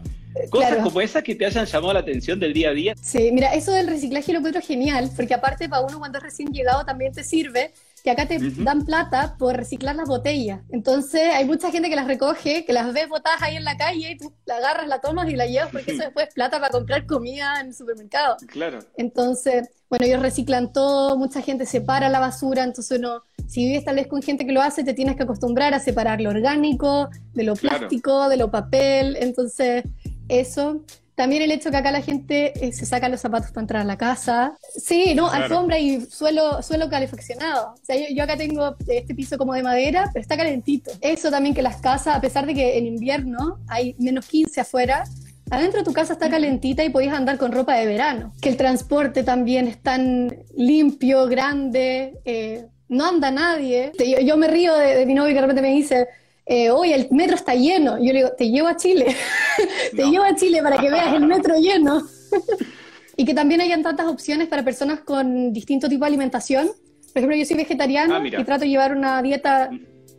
Cosas 0.51 0.79
como 0.79 1.01
esas 1.01 1.23
que 1.23 1.37
te 1.37 1.47
hayan 1.47 1.65
llamado 1.65 1.93
la 1.93 2.01
atención 2.01 2.41
del 2.41 2.53
día 2.53 2.71
a 2.71 2.73
día. 2.73 2.95
Sí, 3.01 3.31
mira, 3.33 3.55
eso 3.55 3.71
del 3.71 3.87
reciclaje 3.87 4.33
lo 4.33 4.39
encuentro 4.39 4.61
genial, 4.61 5.09
porque 5.15 5.33
aparte 5.33 5.69
para 5.69 5.83
uno 5.83 6.01
cuando 6.01 6.19
es 6.19 6.25
recién 6.25 6.53
llegado 6.53 6.85
también 6.85 7.13
te 7.13 7.23
sirve 7.23 7.73
que 8.05 8.11
acá 8.11 8.29
te 8.29 8.39
dan 8.39 8.85
plata 8.85 9.35
por 9.39 9.57
reciclar 9.57 9.97
las 9.97 10.07
botellas. 10.07 10.61
Entonces 10.69 11.23
hay 11.35 11.47
mucha 11.47 11.71
gente 11.71 11.89
que 11.89 11.97
las 11.97 12.07
recoge, 12.07 12.67
que 12.67 12.73
las 12.75 12.93
ves 12.93 13.09
botadas 13.09 13.41
ahí 13.41 13.57
en 13.57 13.65
la 13.65 13.79
calle 13.79 14.11
y 14.11 14.19
tú 14.19 14.31
la 14.45 14.59
agarras, 14.59 14.87
la 14.87 15.01
tomas 15.01 15.31
y 15.31 15.37
la 15.37 15.47
llevas 15.47 15.71
porque 15.73 15.93
eso 15.93 16.03
después 16.05 16.29
es 16.29 16.35
plata 16.35 16.61
para 16.61 16.71
comprar 16.71 17.07
comida 17.07 17.61
en 17.61 17.69
el 17.69 17.75
supermercado. 17.75 18.37
Claro. 18.49 18.81
Entonces, 18.99 19.71
bueno, 19.89 20.05
ellos 20.05 20.21
reciclan 20.21 20.71
todo, 20.71 21.17
mucha 21.17 21.41
gente 21.41 21.65
separa 21.65 22.11
la 22.11 22.21
basura, 22.21 22.63
entonces 22.63 22.99
uno, 22.99 23.23
si 23.49 23.65
vives 23.65 23.87
tal 23.87 23.97
vez 23.97 24.07
con 24.07 24.21
gente 24.21 24.45
que 24.45 24.53
lo 24.53 24.61
hace, 24.61 24.85
te 24.85 24.93
tienes 24.93 25.17
que 25.17 25.23
acostumbrar 25.23 25.73
a 25.73 25.81
separar 25.81 26.21
lo 26.21 26.29
orgánico 26.29 27.09
de 27.33 27.45
lo 27.45 27.57
plástico, 27.57 28.29
de 28.29 28.37
lo 28.37 28.51
papel, 28.51 29.17
entonces 29.19 29.83
eso. 30.29 30.85
También 31.15 31.43
el 31.43 31.53
hecho 31.53 31.71
que 31.71 31.77
acá 31.77 31.93
la 31.93 32.03
gente 32.03 32.53
eh, 32.67 32.73
se 32.73 32.87
saca 32.87 33.09
los 33.09 33.21
zapatos 33.21 33.53
para 33.53 33.63
entrar 33.63 33.83
a 33.83 33.85
la 33.85 33.97
casa. 33.97 34.57
Sí, 34.77 35.15
¿no? 35.15 35.31
Alfombra 35.31 35.79
y 35.79 36.01
suelo, 36.07 36.61
suelo 36.63 36.89
calefaccionado. 36.89 37.75
O 37.75 37.85
sea, 37.85 37.97
yo, 38.11 38.23
acá 38.23 38.37
tengo 38.37 38.77
este 38.89 39.15
piso 39.15 39.39
como 39.39 39.55
de 39.55 39.63
madera, 39.63 40.11
pero 40.13 40.23
está 40.23 40.37
calentito. 40.37 40.91
Eso 41.01 41.31
también 41.31 41.55
que 41.55 41.63
las 41.63 41.81
casas, 41.81 42.17
a 42.17 42.21
pesar 42.21 42.47
de 42.47 42.55
que 42.55 42.79
en 42.79 42.87
invierno 42.87 43.59
hay 43.69 43.95
menos 43.99 44.27
15 44.27 44.61
afuera, 44.61 45.05
adentro 45.51 45.81
de 45.81 45.85
tu 45.85 45.93
casa 45.93 46.15
está 46.15 46.29
calentita 46.29 46.83
y 46.83 46.91
podías 46.91 47.15
andar 47.15 47.39
con 47.39 47.53
ropa 47.53 47.77
de 47.77 47.87
verano. 47.87 48.33
Que 48.41 48.49
el 48.49 48.57
transporte 48.57 49.23
también 49.23 49.69
es 49.69 49.81
tan 49.81 50.37
limpio, 50.57 51.27
grande, 51.27 52.19
eh, 52.25 52.67
no 52.89 53.07
anda 53.07 53.31
nadie. 53.31 53.93
Yo, 54.25 54.37
me 54.37 54.49
río 54.49 54.75
de, 54.75 54.97
de 54.97 55.07
mi 55.07 55.15
novio 55.15 55.29
que 55.29 55.35
de 55.35 55.41
repente 55.41 55.63
me 55.63 55.75
dice 55.75 56.09
eh, 56.47 56.71
oye, 56.71 56.95
el 56.95 57.09
metro 57.11 57.37
está 57.37 57.55
lleno. 57.55 57.99
Yo 57.99 58.13
le 58.13 58.19
digo, 58.21 58.33
te 58.37 58.51
llevo 58.51 58.69
a 58.69 58.77
Chile, 58.77 59.17
te 59.97 60.05
llevo 60.05 60.25
a 60.25 60.35
Chile 60.35 60.63
para 60.63 60.79
que 60.79 60.91
veas 60.91 61.15
el 61.15 61.27
metro 61.27 61.57
lleno. 61.57 62.03
y 63.17 63.25
que 63.25 63.35
también 63.35 63.61
hayan 63.61 63.83
tantas 63.83 64.07
opciones 64.07 64.49
para 64.49 64.65
personas 64.65 65.01
con 65.01 65.53
distinto 65.53 65.89
tipo 65.89 66.05
de 66.05 66.09
alimentación. 66.09 66.67
Por 66.67 67.21
ejemplo, 67.21 67.37
yo 67.37 67.45
soy 67.45 67.57
vegetariana 67.57 68.17
ah, 68.17 68.27
y 68.27 68.45
trato 68.45 68.63
de 68.63 68.69
llevar 68.69 68.97
una 68.97 69.23
dieta 69.23 69.71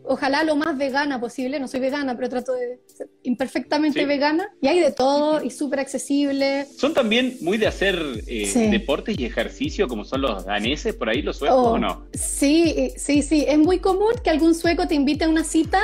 ojalá 0.08 0.44
lo 0.44 0.56
más 0.56 0.78
vegana 0.78 1.20
posible, 1.20 1.60
no 1.60 1.68
soy 1.68 1.80
vegana, 1.80 2.16
pero 2.16 2.30
trato 2.30 2.54
de 2.54 2.80
ser 2.86 3.10
imperfectamente 3.24 4.06
vegana, 4.06 4.50
y 4.62 4.68
hay 4.68 4.80
de 4.80 4.92
todo 4.92 5.44
y 5.44 5.50
súper 5.50 5.80
accesible. 5.80 6.66
¿Son 6.78 6.94
también 6.94 7.38
muy 7.42 7.58
de 7.58 7.68
hacer 7.68 8.00
eh, 8.28 8.70
deportes 8.72 9.20
y 9.20 9.26
ejercicio 9.26 9.88
como 9.88 10.06
son 10.06 10.22
los 10.22 10.46
daneses, 10.46 10.96
por 10.96 11.10
ahí 11.10 11.22
los 11.22 11.38
suecos 11.38 11.58
o 11.58 11.72
oh, 11.72 11.78
no? 11.78 12.06
Sí, 12.14 12.94
sí, 12.98 13.22
sí, 13.22 13.46
es 13.48 13.58
muy 13.58 13.80
común 13.80 14.14
que 14.24 14.30
algún 14.30 14.56
sueco 14.56 14.88
te 14.88 14.96
invite 14.96 15.26
a 15.26 15.30
una 15.30 15.44
cita 15.44 15.82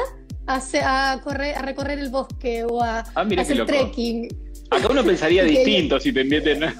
a, 0.83 1.19
correr, 1.23 1.55
a 1.55 1.61
recorrer 1.61 1.99
el 1.99 2.09
bosque 2.09 2.63
o 2.63 2.81
a, 2.81 2.99
ah, 2.99 3.27
hacer 3.37 3.65
trekking. 3.65 4.27
Acá 4.69 4.87
uno 4.89 5.03
pensaría 5.03 5.43
distinto 5.55 5.99
si 5.99 6.11
te 6.13 6.21
inviten. 6.21 6.61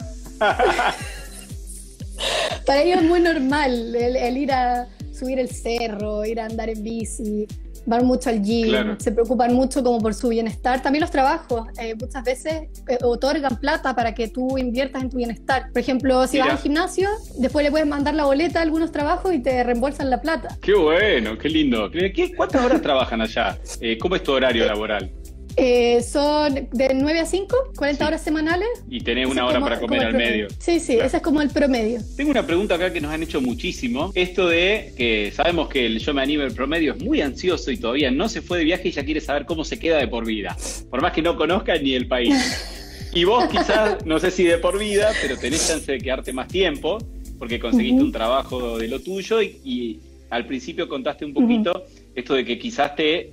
Para 2.66 2.82
ellos 2.82 3.00
es 3.00 3.04
muy 3.04 3.20
normal 3.20 3.96
el 3.96 4.38
ir 4.38 4.52
a 4.52 4.88
subir 5.12 5.40
el 5.40 5.50
cerro, 5.50 6.26
ir 6.26 6.40
a 6.40 6.46
andar 6.46 6.70
en 6.70 6.84
bici, 6.84 7.48
van 7.86 8.06
mucho 8.06 8.30
al 8.30 8.41
gym, 8.41 8.98
se 9.00 9.12
preocupan 9.12 9.54
mucho 9.54 9.84
como 9.84 10.00
por 10.00 10.13
su 10.13 10.30
bienestar. 10.30 10.82
También 10.82 11.02
los 11.02 11.12
trabajos 11.12 11.67
eh, 11.80 11.96
muchas 11.96 12.24
veces 12.24 12.70
eh, 12.88 12.98
otorgan 13.04 13.58
plata 13.58 13.96
para 13.96 14.13
que 14.13 14.28
tú 14.28 14.58
inviertas 14.58 15.04
en 15.04 15.10
tu 15.10 15.17
bienestar. 15.17 15.72
Por 15.72 15.80
ejemplo, 15.80 16.28
si 16.28 16.39
vas 16.39 16.50
al 16.50 16.58
gimnasio, 16.58 17.10
después 17.38 17.63
le 17.63 17.72
puedes 17.72 17.88
mandar 17.88 18.13
la 18.13 18.26
boleta 18.26 18.60
a 18.60 18.63
algunos 18.63 18.91
trabajos 18.91 19.34
y 19.34 19.39
te 19.39 19.63
reembolsan 19.63 20.10
la 20.10 20.22
plata. 20.22 20.58
Qué 20.62 20.74
bueno, 20.74 21.38
qué 21.38 21.50
lindo. 21.50 21.89
¿Cuántas 22.36 22.65
horas 22.65 22.82
trabajan 22.82 23.22
allá? 23.22 23.58
Eh, 23.80 23.98
¿Cómo 23.98 24.15
es 24.15 24.24
tu 24.24 24.32
horario 24.32 24.65
laboral? 24.65 25.12
Eh, 25.56 26.02
son 26.02 26.68
de 26.72 26.94
9 26.94 27.20
a 27.20 27.26
5, 27.26 27.74
40 27.76 28.08
horas 28.08 28.24
semanales. 28.24 28.68
Y 28.90 29.02
tenés 29.02 29.28
una 29.28 29.46
hora 29.46 29.60
para 29.60 29.80
comer 29.80 30.06
al 30.06 30.14
medio. 30.14 30.48
Sí, 30.60 30.80
sí, 30.80 30.94
ese 30.94 31.18
es 31.18 31.24
como 31.24 31.42
el 31.42 31.50
promedio. 31.50 32.00
Tengo 32.16 32.32
una 32.32 32.46
pregunta 32.46 32.76
acá 32.76 32.92
que 32.92 33.02
nos 33.02 33.12
han 33.12 33.24
hecho 33.24 33.42
muchísimo. 33.42 34.12
Esto 34.16 34.48
de 34.48 34.94
que 34.98 35.32
sabemos 35.36 35.70
que 35.70 35.86
el 35.86 36.00
Yo 36.00 36.14
Me 36.14 36.22
Anime 36.22 36.46
el 36.46 36.54
promedio 36.54 36.94
es 36.94 37.04
muy 37.04 37.22
ansioso 37.22 37.72
y 37.72 37.78
todavía 37.78 38.12
no 38.12 38.30
se 38.30 38.42
fue 38.42 38.60
de 38.60 38.66
viaje 38.66 38.90
y 38.90 38.92
ya 38.92 39.04
quiere 39.04 39.22
saber 39.22 39.46
cómo 39.46 39.64
se 39.64 39.80
queda 39.80 39.98
de 39.98 40.08
por 40.08 40.26
vida. 40.26 40.56
Por 40.90 41.02
más 41.02 41.14
que 41.14 41.22
no 41.22 41.36
conozca 41.36 41.78
ni 41.78 41.94
el 41.94 42.08
país. 42.08 42.36
Y 43.14 43.26
vos 43.26 43.44
quizás, 43.50 44.06
no 44.06 44.20
sé 44.20 44.32
si 44.32 44.46
de 44.46 44.58
por 44.58 44.80
vida, 44.80 45.12
pero 45.22 45.38
tenés 45.38 45.68
chance 45.68 45.92
de 45.92 45.98
quedarte 45.98 46.32
más 46.32 46.48
tiempo 46.48 46.98
porque 47.42 47.60
conseguiste 47.60 48.02
un 48.02 48.12
trabajo 48.12 48.78
de 48.78 48.88
lo 48.88 49.00
tuyo 49.02 49.42
y, 49.42 50.00
al 50.30 50.46
principio 50.46 50.88
contaste 50.88 51.26
un 51.26 51.34
poquito 51.34 51.84
esto 52.16 52.36
de 52.36 52.46
que 52.46 52.58
quizás 52.58 52.96
te 52.96 53.32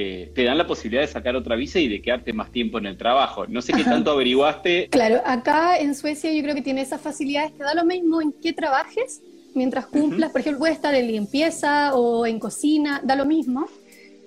eh, 0.00 0.30
te 0.32 0.44
dan 0.44 0.56
la 0.56 0.66
posibilidad 0.66 1.02
de 1.02 1.08
sacar 1.08 1.34
otra 1.34 1.56
visa 1.56 1.80
y 1.80 1.88
de 1.88 2.00
quedarte 2.00 2.32
más 2.32 2.52
tiempo 2.52 2.78
en 2.78 2.86
el 2.86 2.96
trabajo. 2.96 3.48
No 3.48 3.60
sé 3.60 3.72
qué 3.72 3.82
tanto 3.82 4.12
averiguaste. 4.12 4.88
Claro, 4.90 5.20
acá 5.26 5.76
en 5.76 5.96
Suecia 5.96 6.32
yo 6.32 6.40
creo 6.40 6.54
que 6.54 6.62
tiene 6.62 6.82
esas 6.82 7.00
facilidades, 7.00 7.52
te 7.58 7.64
da 7.64 7.74
lo 7.74 7.84
mismo 7.84 8.22
en 8.22 8.32
qué 8.32 8.52
trabajes, 8.52 9.20
mientras 9.54 9.86
cumplas, 9.86 10.30
por 10.30 10.40
ejemplo, 10.40 10.60
puedes 10.60 10.76
estar 10.76 10.94
en 10.94 11.08
limpieza 11.08 11.94
o 11.94 12.26
en 12.26 12.38
cocina, 12.38 13.00
da 13.02 13.16
lo 13.16 13.24
mismo. 13.24 13.66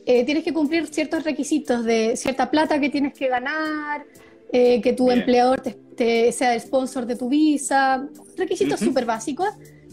Eh, 0.05 0.25
tienes 0.25 0.43
que 0.43 0.51
cumplir 0.51 0.87
ciertos 0.87 1.23
requisitos 1.23 1.85
de 1.85 2.17
cierta 2.17 2.51
plata 2.51 2.79
que 2.79 2.89
tienes 2.89 3.13
que 3.13 3.29
ganar, 3.29 4.03
eh, 4.51 4.81
que 4.81 4.91
tu 4.91 5.09
empleador 5.09 5.61
te, 5.95 6.33
sea 6.33 6.53
el 6.53 6.59
sponsor 6.59 7.05
de 7.05 7.15
tu 7.15 7.29
visa, 7.29 8.05
requisitos 8.35 8.81
súper 8.81 9.05
básicos. 9.05 9.47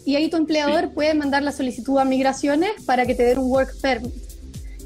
Y 0.05 0.15
ahí 0.15 0.29
tu 0.29 0.35
empleador 0.35 0.93
puede 0.93 1.13
mandar 1.13 1.43
la 1.43 1.53
solicitud 1.53 1.99
a 1.99 2.05
migraciones 2.05 2.71
para 2.85 3.05
que 3.05 3.15
te 3.15 3.23
den 3.23 3.37
un 3.37 3.49
work 3.49 3.79
permit. 3.81 4.28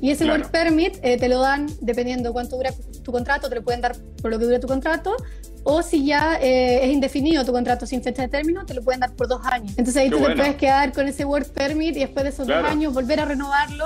Y 0.03 0.11
ese 0.11 0.25
work 0.25 0.51
permit 0.51 0.97
eh, 1.01 1.17
te 1.17 1.29
lo 1.29 1.39
dan 1.39 1.65
dependiendo 1.79 2.33
cuánto 2.33 2.57
dura 2.57 2.73
tu 3.05 3.09
contrato, 3.13 3.47
te 3.47 3.55
lo 3.55 3.63
pueden 3.63 3.79
dar 3.79 3.95
por 4.21 4.31
lo 4.31 4.37
que 4.37 4.43
dure 4.43 4.59
tu 4.59 4.67
contrato, 4.67 5.15
o 5.63 5.81
si 5.81 6.05
ya 6.05 6.37
eh, 6.41 6.83
es 6.83 6.91
indefinido 6.91 7.45
tu 7.45 7.53
contrato 7.53 7.85
sin 7.85 8.03
fecha 8.03 8.23
de 8.23 8.27
término, 8.27 8.65
te 8.65 8.73
lo 8.73 8.83
pueden 8.83 8.99
dar 8.99 9.15
por 9.15 9.29
dos 9.29 9.39
años. 9.45 9.69
Entonces 9.77 9.95
ahí 9.95 10.09
tú 10.09 10.17
te 10.17 10.35
puedes 10.35 10.55
quedar 10.57 10.91
con 10.91 11.07
ese 11.07 11.23
work 11.23 11.53
permit 11.53 11.95
y 11.95 12.01
después 12.01 12.25
de 12.25 12.31
esos 12.31 12.45
dos 12.45 12.65
años 12.65 12.93
volver 12.93 13.21
a 13.21 13.25
renovarlo. 13.25 13.85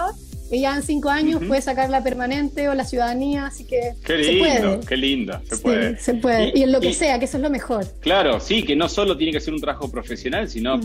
Y 0.50 0.62
ya 0.62 0.76
en 0.76 0.82
cinco 0.82 1.10
años 1.10 1.44
puedes 1.48 1.66
sacar 1.66 1.92
la 1.92 2.02
permanente 2.02 2.68
o 2.68 2.74
la 2.74 2.86
ciudadanía, 2.86 3.46
así 3.46 3.66
que 3.66 3.94
qué 4.04 4.18
lindo, 4.18 4.32
se 4.32 4.40
puede. 4.40 4.80
Qué 4.88 4.98
lindo, 4.98 5.42
se 5.44 5.58
puede. 5.58 6.00
se 6.00 6.14
puede. 6.16 6.52
Y, 6.56 6.64
en 6.64 6.72
lo 6.72 6.80
que 6.80 6.94
sea, 6.94 7.20
que 7.20 7.26
eso 7.26 7.38
es 7.38 7.44
lo 7.44 7.52
mejor. 7.52 7.86
Claro, 8.00 8.40
sí, 8.40 8.64
que 8.64 8.76
no 8.76 8.90
solo 8.90 9.18
tiene 9.18 9.34
que 9.34 9.40
ser 9.40 9.54
un 9.54 9.62
trabajo 9.62 9.92
profesional, 9.92 10.50
sino 10.50 10.80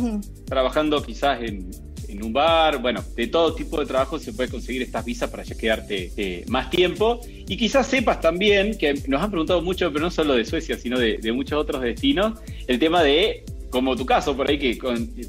trabajando 0.44 1.02
quizás 1.02 1.40
en 1.40 1.70
en 2.22 2.26
un 2.26 2.32
bar, 2.32 2.80
bueno, 2.80 3.04
de 3.16 3.26
todo 3.26 3.54
tipo 3.54 3.80
de 3.80 3.86
trabajo 3.86 4.18
se 4.18 4.32
puede 4.32 4.48
conseguir 4.48 4.82
estas 4.82 5.04
visas 5.04 5.28
para 5.28 5.42
ya 5.42 5.56
quedarte 5.56 6.12
eh, 6.16 6.44
más 6.48 6.70
tiempo. 6.70 7.20
Y 7.26 7.56
quizás 7.56 7.86
sepas 7.86 8.20
también, 8.20 8.78
que 8.78 8.94
nos 9.08 9.22
han 9.22 9.30
preguntado 9.30 9.60
mucho, 9.60 9.92
pero 9.92 10.04
no 10.04 10.10
solo 10.10 10.34
de 10.34 10.44
Suecia, 10.44 10.78
sino 10.78 10.98
de, 10.98 11.32
muchos 11.32 11.58
otros 11.58 11.82
destinos, 11.82 12.38
el 12.66 12.78
tema 12.78 13.02
de 13.02 13.44
como 13.70 13.96
tu 13.96 14.04
caso 14.04 14.36
por 14.36 14.50
ahí 14.50 14.58
que 14.58 14.78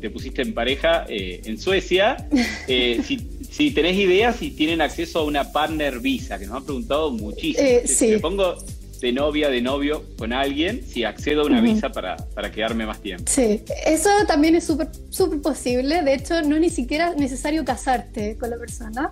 te 0.01 0.09
pusiste 0.09 0.41
en 0.41 0.53
pareja 0.53 1.05
eh, 1.07 1.41
en 1.45 1.57
Suecia, 1.57 2.27
eh, 2.67 3.01
si, 3.01 3.71
tenés 3.71 3.95
ideas, 3.97 4.35
si 4.35 4.51
tienen 4.51 4.81
acceso 4.81 5.19
a 5.19 5.23
una 5.23 5.51
partner 5.53 5.99
visa, 5.99 6.37
que 6.37 6.45
nos 6.45 6.57
han 6.57 6.65
preguntado 6.65 7.11
muchísimo. 7.11 7.79
sí. 7.85 8.17
pongo 8.21 8.57
de 9.03 9.11
novia, 9.11 9.49
de 9.49 9.61
novio 9.61 10.01
con 10.17 10.31
alguien 10.31 10.81
si 10.87 11.03
accedo 11.03 11.41
a 11.41 11.45
una 11.45 11.59
visa 11.59 11.91
para, 11.91 12.15
para, 12.15 12.49
quedarme 12.53 12.85
más 12.85 13.01
tiempo. 13.01 13.25
Sí, 13.27 13.61
eso 13.85 14.09
también 14.25 14.55
es 14.55 14.63
súper 14.63 14.87
súper 15.09 15.41
posible. 15.41 16.01
De 16.03 16.13
hecho, 16.13 16.41
no 16.41 16.55
es 16.55 16.61
ni 16.61 16.69
siquiera 16.69 17.13
necesario 17.13 17.65
casarte 17.65 18.37
con 18.37 18.49
la 18.49 18.57
persona. 18.57 19.11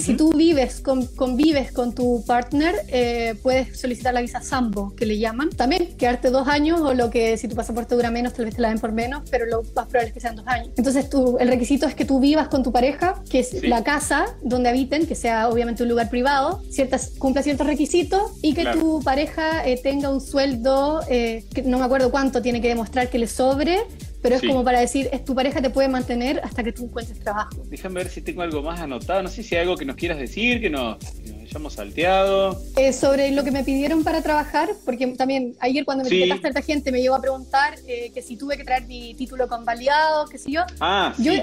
Si 0.00 0.16
tú 0.16 0.32
vives, 0.32 0.80
con, 0.80 1.06
convives 1.06 1.70
con 1.70 1.94
tu 1.94 2.24
partner, 2.26 2.74
eh, 2.88 3.34
puedes 3.42 3.78
solicitar 3.78 4.12
la 4.12 4.20
visa 4.20 4.40
Sambo, 4.40 4.94
que 4.96 5.06
le 5.06 5.18
llaman. 5.18 5.50
También 5.50 5.96
quedarte 5.96 6.30
dos 6.30 6.48
años 6.48 6.80
o 6.80 6.92
lo 6.92 7.10
que 7.10 7.36
si 7.36 7.46
tu 7.46 7.54
pasaporte 7.54 7.94
dura 7.94 8.10
menos, 8.10 8.32
tal 8.32 8.46
vez 8.46 8.56
te 8.56 8.62
la 8.62 8.68
den 8.68 8.80
por 8.80 8.92
menos, 8.92 9.22
pero 9.30 9.46
lo 9.46 9.62
más 9.74 9.86
probable 9.86 10.08
es 10.08 10.12
que 10.12 10.20
sean 10.20 10.36
dos 10.36 10.46
años. 10.46 10.70
Entonces 10.76 11.08
tú, 11.08 11.36
el 11.38 11.48
requisito 11.48 11.86
es 11.86 11.94
que 11.94 12.04
tú 12.04 12.18
vivas 12.18 12.48
con 12.48 12.62
tu 12.62 12.72
pareja, 12.72 13.22
que 13.30 13.40
es 13.40 13.62
la 13.62 13.84
casa 13.84 14.26
donde 14.42 14.68
habiten, 14.68 15.06
que 15.06 15.14
sea 15.14 15.48
obviamente 15.48 15.82
un 15.84 15.88
lugar 15.88 16.10
privado, 16.10 16.62
ciertas, 16.70 17.12
cumpla 17.18 17.42
ciertos 17.42 17.66
requisitos 17.66 18.32
y 18.42 18.54
que 18.54 18.66
tu 18.66 19.00
pareja 19.02 19.66
eh, 19.66 19.80
tenga 19.80 20.10
un 20.10 20.20
sueldo, 20.20 21.00
eh, 21.08 21.44
que 21.54 21.62
no 21.62 21.78
me 21.78 21.84
acuerdo 21.84 22.10
cuánto 22.10 22.42
tiene 22.42 22.60
que 22.60 22.68
demostrar 22.68 23.08
que 23.08 23.18
le 23.18 23.28
sobre, 23.28 23.78
pero 24.26 24.36
es 24.38 24.42
como 24.42 24.64
para 24.64 24.80
decir, 24.80 25.08
es 25.12 25.24
tu 25.24 25.36
pareja 25.36 25.62
te 25.62 25.70
puede 25.70 25.88
mantener 25.88 26.40
hasta 26.42 26.64
que 26.64 26.72
tú 26.72 26.86
encuentres 26.86 27.20
trabajo. 27.20 27.62
Déjame 27.68 27.94
ver 28.02 28.08
si 28.08 28.20
tengo 28.20 28.42
algo 28.42 28.60
más 28.60 28.80
anotado, 28.80 29.22
no 29.22 29.28
sé 29.28 29.44
si 29.44 29.54
hay 29.54 29.62
algo 29.62 29.76
que 29.76 29.84
nos 29.84 29.94
quieras 29.94 30.18
decir, 30.18 30.60
que 30.60 30.68
nos, 30.68 30.96
hayamos 31.44 31.74
salteado. 31.74 32.60
Eh, 32.76 32.92
sobre 32.92 33.30
lo 33.30 33.44
que 33.44 33.52
me 33.52 33.62
pidieron 33.62 34.02
para 34.02 34.22
trabajar, 34.22 34.70
porque 34.84 35.06
también 35.16 35.54
ayer 35.60 35.84
cuando 35.84 36.02
me 36.02 36.10
sí. 36.10 36.24
esta 36.24 36.60
gente 36.60 36.90
me 36.90 37.00
llegó 37.00 37.14
a 37.14 37.20
preguntar 37.20 37.76
eh, 37.86 38.10
que 38.12 38.20
si 38.20 38.36
tuve 38.36 38.56
que 38.56 38.64
traer 38.64 38.84
mi 38.86 39.14
título 39.14 39.46
convalidado, 39.46 40.26
qué 40.26 40.38
sé 40.38 40.50
yo. 40.50 40.62
Ah, 40.80 41.14
yo, 41.18 41.32
sí. 41.32 41.42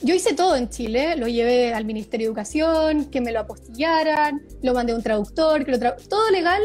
Yo 0.00 0.14
hice 0.14 0.32
todo 0.32 0.56
en 0.56 0.70
Chile, 0.70 1.16
lo 1.16 1.28
llevé 1.28 1.74
al 1.74 1.84
Ministerio 1.84 2.24
de 2.24 2.28
Educación, 2.28 3.04
que 3.10 3.20
me 3.20 3.32
lo 3.32 3.40
apostillaran, 3.40 4.40
lo 4.62 4.72
mandé 4.72 4.94
a 4.94 4.96
un 4.96 5.02
traductor, 5.02 5.62
que 5.66 5.72
lo 5.72 5.78
todo 5.78 6.30
legal 6.30 6.62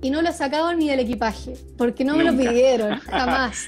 y 0.00 0.08
no 0.08 0.22
lo 0.22 0.32
sacado 0.32 0.72
ni 0.72 0.88
del 0.88 1.00
equipaje, 1.00 1.52
porque 1.76 2.02
no 2.02 2.16
me 2.16 2.24
lo 2.24 2.34
pidieron, 2.34 2.98
jamás. 3.00 3.66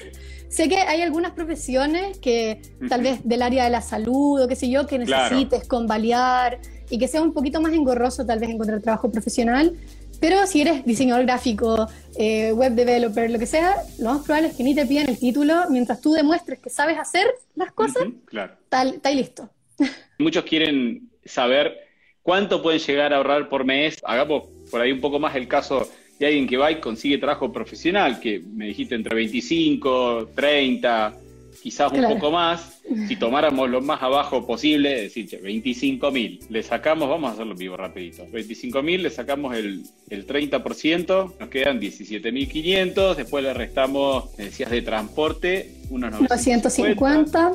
Sé 0.53 0.69
que 0.69 0.77
hay 0.77 1.01
algunas 1.01 1.31
profesiones 1.31 2.19
que 2.19 2.61
tal 2.87 3.01
vez 3.01 3.21
del 3.23 3.41
área 3.41 3.63
de 3.63 3.71
la 3.71 3.81
salud 3.81 4.39
o 4.39 4.47
qué 4.47 4.55
sé 4.55 4.69
yo, 4.69 4.85
que 4.85 4.99
necesites 4.99 5.67
convalidar 5.67 6.59
y 6.91 6.99
que 6.99 7.07
sea 7.07 7.23
un 7.23 7.33
poquito 7.33 7.59
más 7.59 7.73
engorroso 7.73 8.23
tal 8.23 8.37
vez 8.37 8.51
encontrar 8.51 8.79
trabajo 8.79 9.11
profesional, 9.11 9.75
pero 10.19 10.45
si 10.45 10.61
eres 10.61 10.85
diseñador 10.85 11.25
gráfico, 11.25 11.87
eh, 12.19 12.53
web 12.53 12.73
developer, 12.73 13.31
lo 13.31 13.39
que 13.39 13.47
sea, 13.47 13.77
lo 13.97 14.13
más 14.13 14.23
probable 14.23 14.49
es 14.49 14.55
que 14.55 14.63
ni 14.63 14.75
te 14.75 14.85
pidan 14.85 15.09
el 15.09 15.17
título 15.17 15.55
mientras 15.71 15.99
tú 16.01 16.13
demuestres 16.13 16.59
que 16.59 16.69
sabes 16.69 16.99
hacer 16.99 17.25
las 17.55 17.71
cosas, 17.71 18.03
claro. 18.25 18.53
tal, 18.69 18.89
está 18.89 19.09
listo. 19.09 19.49
Muchos 20.19 20.43
quieren 20.43 21.09
saber 21.25 21.79
cuánto 22.21 22.61
pueden 22.61 22.79
llegar 22.79 23.11
a 23.11 23.17
ahorrar 23.17 23.49
por 23.49 23.65
mes. 23.65 23.97
Hagamos 24.03 24.49
por 24.69 24.81
ahí 24.81 24.91
un 24.91 25.01
poco 25.01 25.17
más 25.17 25.35
el 25.35 25.47
caso 25.47 25.89
y 26.19 26.25
alguien 26.25 26.47
que 26.47 26.57
va 26.57 26.71
y 26.71 26.79
consigue 26.79 27.17
trabajo 27.17 27.51
profesional, 27.51 28.19
que 28.19 28.39
me 28.39 28.67
dijiste 28.67 28.95
entre 28.95 29.15
25, 29.15 30.29
30, 30.35 31.15
quizás 31.61 31.91
un 31.91 32.03
poco 32.03 32.29
más, 32.29 32.81
si 33.07 33.15
tomáramos 33.15 33.69
lo 33.69 33.81
más 33.81 34.01
abajo 34.01 34.45
posible, 34.45 35.05
es 35.05 35.15
decir, 35.15 35.41
25 35.41 36.11
mil, 36.11 36.39
le 36.49 36.61
sacamos, 36.61 37.09
vamos 37.09 37.31
a 37.31 37.33
hacerlo 37.33 37.55
vivo 37.55 37.77
rapidito, 37.77 38.25
25 38.29 38.83
mil, 38.83 39.03
le 39.03 39.09
sacamos 39.09 39.55
el, 39.55 39.83
el 40.09 40.27
30%, 40.27 41.33
nos 41.39 41.49
quedan 41.49 41.79
17.500, 41.79 43.15
después 43.15 43.43
le 43.43 43.53
restamos, 43.53 44.37
me 44.37 44.45
decías, 44.45 44.69
de 44.69 44.81
transporte, 44.81 45.71
unos 45.89 46.11
950, 46.19 47.53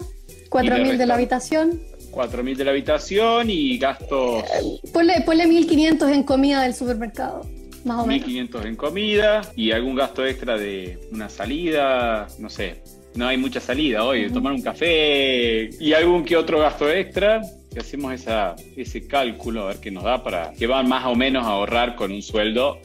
4.000 0.48 0.96
de 0.96 1.06
la 1.06 1.14
habitación. 1.14 1.80
4.000 2.10 2.56
de 2.56 2.64
la 2.64 2.70
habitación 2.70 3.50
y 3.50 3.76
gastos... 3.76 4.42
Eh, 4.44 4.80
ponle, 4.92 5.20
ponle 5.20 5.46
1.500 5.46 6.14
en 6.14 6.22
comida 6.22 6.62
del 6.62 6.74
supermercado. 6.74 7.46
1.500 7.88 8.66
en 8.66 8.76
comida 8.76 9.42
y 9.56 9.72
algún 9.72 9.94
gasto 9.94 10.24
extra 10.24 10.56
de 10.56 10.98
una 11.10 11.28
salida, 11.28 12.26
no 12.38 12.48
sé, 12.50 12.82
no 13.14 13.26
hay 13.26 13.36
mucha 13.36 13.60
salida 13.60 14.04
hoy, 14.04 14.30
tomar 14.30 14.52
un 14.52 14.62
café 14.62 15.70
y 15.80 15.92
algún 15.92 16.24
que 16.24 16.36
otro 16.36 16.60
gasto 16.60 16.88
extra. 16.90 17.42
Que 17.72 17.80
hacemos 17.80 18.14
esa, 18.14 18.56
ese 18.76 19.06
cálculo 19.06 19.64
a 19.64 19.66
ver 19.66 19.80
qué 19.80 19.90
nos 19.90 20.04
da 20.04 20.22
para 20.22 20.52
que 20.52 20.66
van 20.66 20.88
más 20.88 21.04
o 21.04 21.14
menos 21.14 21.44
a 21.44 21.50
ahorrar 21.50 21.96
con 21.96 22.12
un 22.12 22.22
sueldo 22.22 22.78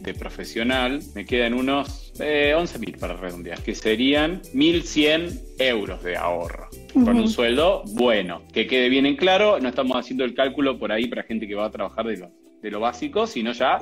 de 0.00 0.14
profesional. 0.14 1.00
Me 1.14 1.26
quedan 1.26 1.54
unos 1.54 2.12
eh, 2.20 2.54
11.000 2.56 2.98
para 2.98 3.16
redondear, 3.16 3.60
que 3.62 3.74
serían 3.74 4.40
1.100 4.54 5.40
euros 5.58 6.02
de 6.02 6.16
ahorro. 6.16 6.68
con 6.94 7.16
un 7.16 7.28
sueldo 7.28 7.82
bueno. 7.88 8.42
Que 8.52 8.66
quede 8.66 8.88
bien 8.88 9.06
en 9.06 9.16
claro, 9.16 9.58
no 9.60 9.68
estamos 9.68 9.96
haciendo 9.96 10.24
el 10.24 10.34
cálculo 10.34 10.78
por 10.78 10.92
ahí 10.92 11.06
para 11.06 11.24
gente 11.24 11.46
que 11.46 11.54
va 11.54 11.66
a 11.66 11.70
trabajar 11.70 12.06
de 12.06 12.16
lo, 12.16 12.30
de 12.62 12.70
lo 12.70 12.80
básico, 12.80 13.26
sino 13.26 13.52
ya 13.52 13.78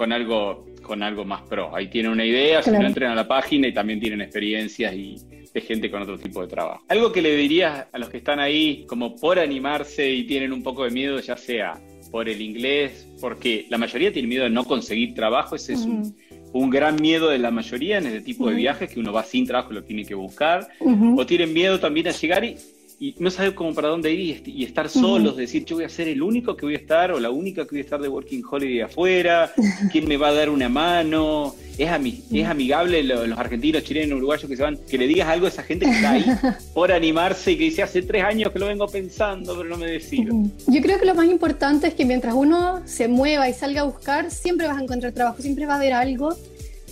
con 0.00 0.14
algo 0.14 0.64
con 0.80 1.02
algo 1.02 1.26
más 1.26 1.42
pro. 1.42 1.76
Ahí 1.76 1.88
tienen 1.88 2.10
una 2.10 2.24
idea, 2.24 2.62
si 2.62 2.70
no 2.70 2.86
entran 2.86 3.12
a 3.12 3.14
la 3.14 3.28
página 3.28 3.68
y 3.68 3.74
también 3.74 4.00
tienen 4.00 4.22
experiencias 4.22 4.94
y 4.94 5.16
de 5.52 5.60
gente 5.60 5.90
con 5.90 6.00
otro 6.00 6.18
tipo 6.18 6.40
de 6.40 6.48
trabajo. 6.48 6.82
Algo 6.88 7.12
que 7.12 7.20
le 7.20 7.36
dirías 7.36 7.86
a 7.92 7.98
los 7.98 8.08
que 8.08 8.16
están 8.16 8.40
ahí 8.40 8.86
como 8.88 9.14
por 9.14 9.38
animarse 9.38 10.10
y 10.10 10.24
tienen 10.24 10.54
un 10.54 10.62
poco 10.62 10.84
de 10.84 10.90
miedo, 10.90 11.20
ya 11.20 11.36
sea 11.36 11.78
por 12.10 12.30
el 12.30 12.40
inglés, 12.40 13.06
porque 13.20 13.66
la 13.68 13.76
mayoría 13.76 14.10
tiene 14.10 14.26
miedo 14.26 14.44
de 14.44 14.50
no 14.50 14.64
conseguir 14.64 15.12
trabajo, 15.14 15.54
ese 15.54 15.74
es 15.74 15.80
un, 15.80 16.70
gran 16.70 16.96
miedo 16.96 17.28
de 17.28 17.38
la 17.38 17.50
mayoría 17.50 17.98
en 17.98 18.06
este 18.06 18.22
tipo 18.22 18.48
de 18.48 18.54
viajes, 18.54 18.90
que 18.90 19.00
uno 19.00 19.12
va 19.12 19.22
sin 19.22 19.46
trabajo 19.46 19.74
lo 19.74 19.84
tiene 19.84 20.06
que 20.06 20.14
buscar, 20.14 20.66
o 20.80 21.26
tienen 21.26 21.52
miedo 21.52 21.78
también 21.78 22.08
a 22.08 22.12
llegar 22.12 22.42
y 22.42 22.56
y 23.02 23.14
no 23.18 23.30
saber 23.30 23.54
cómo 23.54 23.72
para 23.72 23.88
dónde 23.88 24.12
ir 24.12 24.42
y, 24.44 24.62
estar 24.62 24.90
solos, 24.90 25.34
decir, 25.34 25.64
yo 25.64 25.76
voy 25.76 25.86
a 25.86 25.88
ser 25.88 26.06
el 26.06 26.20
único 26.20 26.54
que 26.54 26.66
voy 26.66 26.74
a 26.74 26.78
estar 26.78 27.10
o 27.12 27.18
la 27.18 27.30
única 27.30 27.64
que 27.64 27.70
voy 27.70 27.78
a 27.78 27.82
estar 27.84 27.98
de 27.98 28.08
Working 28.08 28.42
Holiday 28.48 28.82
afuera, 28.82 29.50
quién 29.90 30.06
me 30.06 30.18
va 30.18 30.28
a 30.28 30.34
dar 30.34 30.50
una 30.50 30.68
mano, 30.68 31.54
es, 31.78 31.88
es 32.30 32.46
amigable 32.46 33.02
los, 33.02 33.38
argentinos, 33.38 33.84
chilenos, 33.84 34.18
uruguayos 34.18 34.46
que 34.46 34.54
se 34.54 34.62
van, 34.62 34.76
que 34.76 34.98
le 34.98 35.06
digas 35.06 35.28
algo 35.28 35.46
a 35.46 35.48
esa 35.48 35.62
gente 35.62 35.86
que 35.86 35.92
está 35.92 36.10
ahí 36.10 36.26
por 36.74 36.92
animarse 36.92 37.52
y 37.52 37.56
que 37.56 37.64
dice, 37.64 37.82
hace 37.82 38.02
tres 38.02 38.22
años 38.22 38.52
que 38.52 38.58
lo 38.58 38.66
vengo 38.66 38.86
pensando, 38.86 39.56
pero 39.56 39.70
no 39.70 39.78
me 39.78 39.86
decido. 39.86 40.34
Yo 40.66 40.82
creo 40.82 41.00
que 41.00 41.06
lo 41.06 41.14
más 41.14 41.26
importante 41.26 41.86
es 41.86 41.94
que 41.94 42.04
mientras 42.04 42.34
uno 42.34 42.82
se 42.84 43.08
mueva 43.08 43.48
y 43.48 43.54
salga 43.54 43.80
a 43.80 43.84
buscar, 43.84 44.30
siempre 44.30 44.66
vas 44.66 44.76
a 44.76 44.82
encontrar 44.82 45.12
trabajo, 45.12 45.40
siempre 45.40 45.64
va 45.64 45.72
a 45.72 45.76
haber 45.76 45.94
algo 45.94 46.36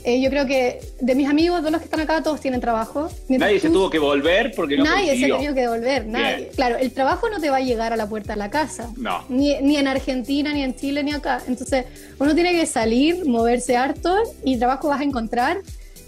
eh, 0.04 0.20
yo 0.20 0.30
creo 0.30 0.46
que 0.46 0.80
de 1.00 1.14
mis 1.14 1.28
amigos, 1.28 1.62
de 1.62 1.70
los 1.70 1.80
que 1.80 1.84
están 1.84 2.00
acá, 2.00 2.22
todos 2.22 2.40
tienen 2.40 2.60
trabajo. 2.60 3.08
nadie 3.28 3.60
se 3.60 3.68
tuvo 3.70 3.90
que 3.90 3.98
volver 3.98 4.52
porque 4.54 4.76
no 4.76 4.84
Nadie 4.84 5.18
se 5.18 5.24
ha 5.26 5.36
tenido 5.36 5.54
que 5.54 5.60
devolver, 5.62 6.06
nadie. 6.06 6.48
Claro, 6.54 6.76
el 6.76 6.92
trabajo 6.92 7.28
no 7.28 7.40
te 7.40 7.50
va 7.50 7.56
a 7.56 7.60
llegar 7.60 7.92
a 7.92 7.96
la 7.96 8.08
puerta 8.08 8.34
de 8.34 8.38
la 8.38 8.50
casa. 8.50 8.90
No. 8.96 9.24
Ni, 9.28 9.56
ni, 9.60 9.76
en 9.76 9.88
Argentina, 9.88 10.52
ni 10.52 10.62
en 10.62 10.74
Chile, 10.74 11.02
ni 11.02 11.12
acá. 11.12 11.42
Entonces, 11.46 11.84
uno 12.18 12.34
tiene 12.34 12.52
que 12.52 12.66
salir, 12.66 13.26
moverse 13.26 13.76
harto 13.76 14.16
y 14.44 14.56
trabajo 14.56 14.88
vas 14.88 15.00
a 15.00 15.04
encontrar. 15.04 15.58